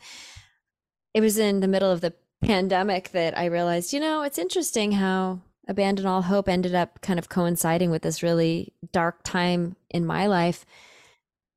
[1.15, 4.93] It was in the middle of the pandemic that I realized, you know, it's interesting
[4.93, 10.05] how Abandon All Hope ended up kind of coinciding with this really dark time in
[10.05, 10.67] my life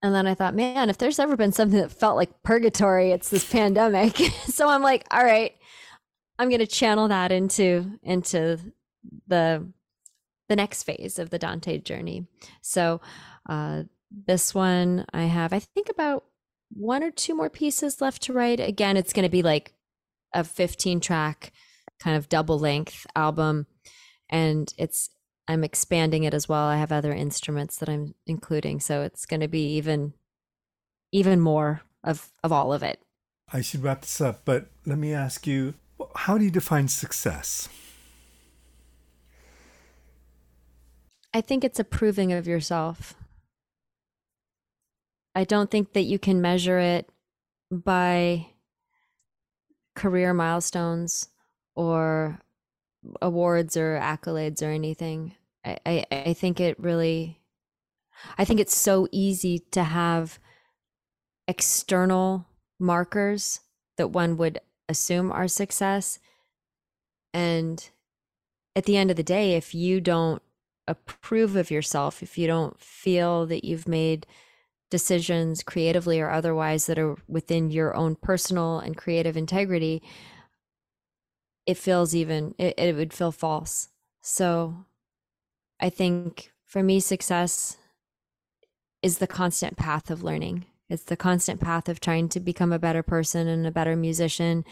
[0.06, 3.30] and then I thought, man, if there's ever been something that felt like purgatory, it's
[3.30, 4.16] this pandemic.
[4.46, 5.54] so I'm like, all right,
[6.38, 8.60] I'm going to channel that into into
[9.28, 9.68] the
[10.48, 12.28] the next phase of the Dante journey.
[12.62, 13.02] So
[13.50, 13.84] uh,
[14.28, 16.26] this one I have, I think about
[16.70, 18.60] one or two more pieces left to write.
[18.60, 19.74] Again, it's going to be like
[20.34, 21.52] a 15 track
[22.00, 23.66] kind of double length album,
[24.30, 25.10] and it's
[25.48, 26.66] I'm expanding it as well.
[26.66, 30.14] I have other instruments that I'm including, so it's going to be even
[31.12, 33.00] even more of of all of it.
[33.54, 35.76] I should wrap this up, but let me ask you,
[36.16, 37.70] how do you define success?
[41.34, 43.14] I think it's approving of yourself.
[45.36, 47.10] I don't think that you can measure it
[47.70, 48.48] by
[49.94, 51.28] career milestones
[51.76, 52.40] or
[53.22, 55.36] awards or accolades or anything.
[55.64, 57.40] I, I, I think it really,
[58.38, 60.40] I think it's so easy to have
[61.48, 62.48] external
[62.80, 63.62] markers
[63.98, 66.20] that one would assume are success.
[67.34, 67.90] And
[68.76, 70.42] at the end of the day, if you don't
[70.88, 74.28] approve of yourself, if you don't feel that you've made
[74.92, 80.04] decisions creatively or otherwise that are within your own personal and creative integrity,
[81.66, 83.90] it feels even, it, it would feel false.
[84.22, 84.86] So
[85.80, 87.78] I think for me, success
[89.02, 90.66] is the constant path of learning.
[90.90, 94.66] It's the constant path of trying to become a better person and a better musician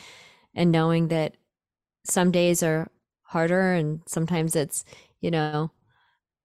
[0.54, 1.36] and knowing that
[2.06, 2.92] some days are
[3.24, 4.86] harder and sometimes it's,
[5.22, 5.72] you know,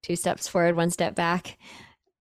[0.03, 1.59] two steps forward, one step back.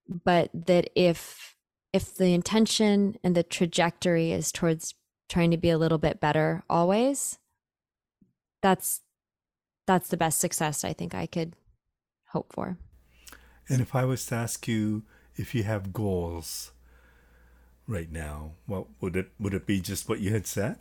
[0.06, 1.54] But that if
[1.92, 4.94] if the intention and the trajectory is towards
[5.28, 7.37] trying to be a little bit better always,
[8.62, 9.00] that's
[9.86, 11.54] that's the best success I think I could
[12.28, 12.76] hope for.
[13.68, 15.02] And if I was to ask you
[15.36, 16.72] if you have goals
[17.86, 20.78] right now, what would it would it be just what you had set?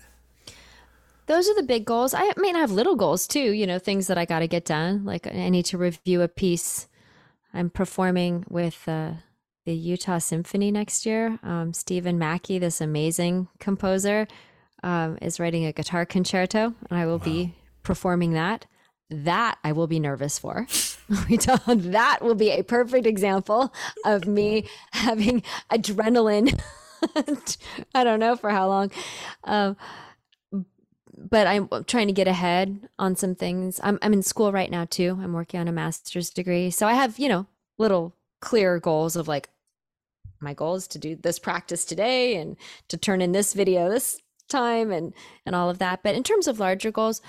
[1.28, 2.14] Those are the big goals.
[2.14, 4.64] I mean, I have little goals too, you know, things that I got to get
[4.64, 5.04] done.
[5.04, 6.88] Like I need to review a piece.
[7.54, 9.12] I'm performing with uh,
[9.66, 11.38] the Utah Symphony next year.
[11.44, 14.28] Um, Steven Mackey, this amazing composer,
[14.84, 17.26] um, is writing a guitar concerto, and I will wow.
[17.26, 17.56] be
[17.88, 18.68] performing that.
[19.10, 20.68] That I will be nervous for.
[21.08, 23.74] that will be a perfect example
[24.06, 26.60] of me having adrenaline.
[27.96, 28.92] I don't know for how long.
[29.46, 29.78] Um,
[31.18, 33.80] but I'm trying to get ahead on some things.
[33.82, 35.18] I'm I'm in school right now too.
[35.22, 36.70] I'm working on a master's degree.
[36.70, 39.50] So I have, you know, little clear goals of like
[40.42, 42.58] my goal is to do this practice today and
[42.90, 44.20] to turn in this video this
[44.50, 45.14] time and
[45.46, 46.04] and all of that.
[46.04, 47.22] But in terms of larger goals,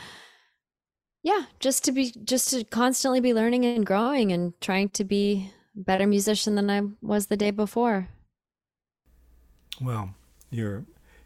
[1.22, 5.50] yeah, just to be just to constantly be learning and growing and trying to be
[5.76, 8.08] a better musician than I was the day before.
[9.80, 10.14] Well,
[10.50, 10.84] you're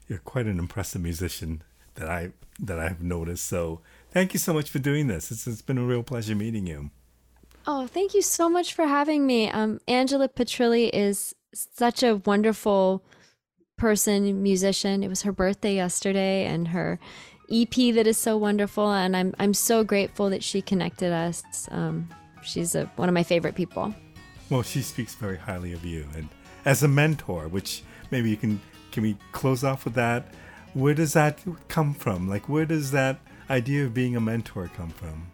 [0.09, 1.63] you're quite an impressive musician
[1.95, 3.47] that I that I've noticed.
[3.47, 3.81] So
[4.11, 5.31] thank you so much for doing this.
[5.31, 6.91] It's, it's been a real pleasure meeting you.
[7.67, 9.49] Oh, thank you so much for having me.
[9.49, 13.05] Um, Angela Petrilli is such a wonderful
[13.79, 15.03] person, musician.
[15.03, 16.99] It was her birthday yesterday, and her
[17.53, 18.91] EP that is so wonderful.
[18.91, 21.43] And I'm I'm so grateful that she connected us.
[21.71, 22.09] Um,
[22.43, 23.95] she's a, one of my favorite people.
[24.51, 26.29] Well, she speaks very highly of you, and
[26.65, 30.33] as a mentor, which maybe you can can we close off with that?
[30.75, 32.29] Where does that come from?
[32.29, 33.19] Like, where does that
[33.51, 35.27] idea of being a mentor come from?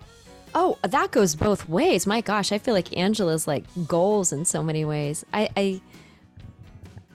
[0.55, 2.07] Oh, that goes both ways.
[2.07, 5.25] My gosh, I feel like Angela's like goals in so many ways.
[5.33, 5.81] I, I,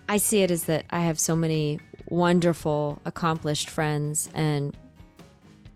[0.07, 4.77] I see it as that I have so many wonderful, accomplished friends, and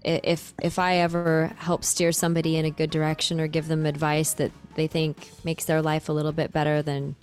[0.03, 4.33] if if I ever help steer somebody in a good direction or give them advice
[4.33, 7.15] that they think makes their life a little bit better, then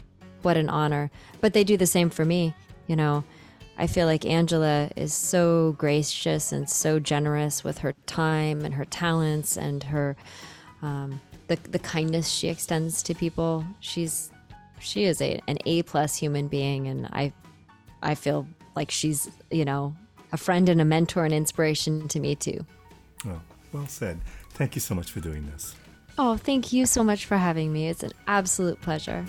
[0.43, 1.11] what an honor.
[1.41, 2.55] But they do the same for me,
[2.87, 3.25] you know.
[3.77, 8.85] I feel like Angela is so gracious and so generous with her time and her
[8.85, 10.17] talents and her
[10.83, 13.65] um, the the kindness she extends to people.
[13.81, 14.31] She's
[14.79, 17.33] she is a an A plus human being, and I
[18.03, 18.47] I feel
[18.77, 19.97] like she's you know
[20.35, 22.67] a friend and a mentor and inspiration to me too.
[23.25, 23.41] Oh,
[23.73, 24.21] well said.
[24.51, 25.77] Thank you so much for doing this.
[26.19, 27.89] Oh, thank you so much for having me.
[27.89, 29.25] It's an absolute pleasure.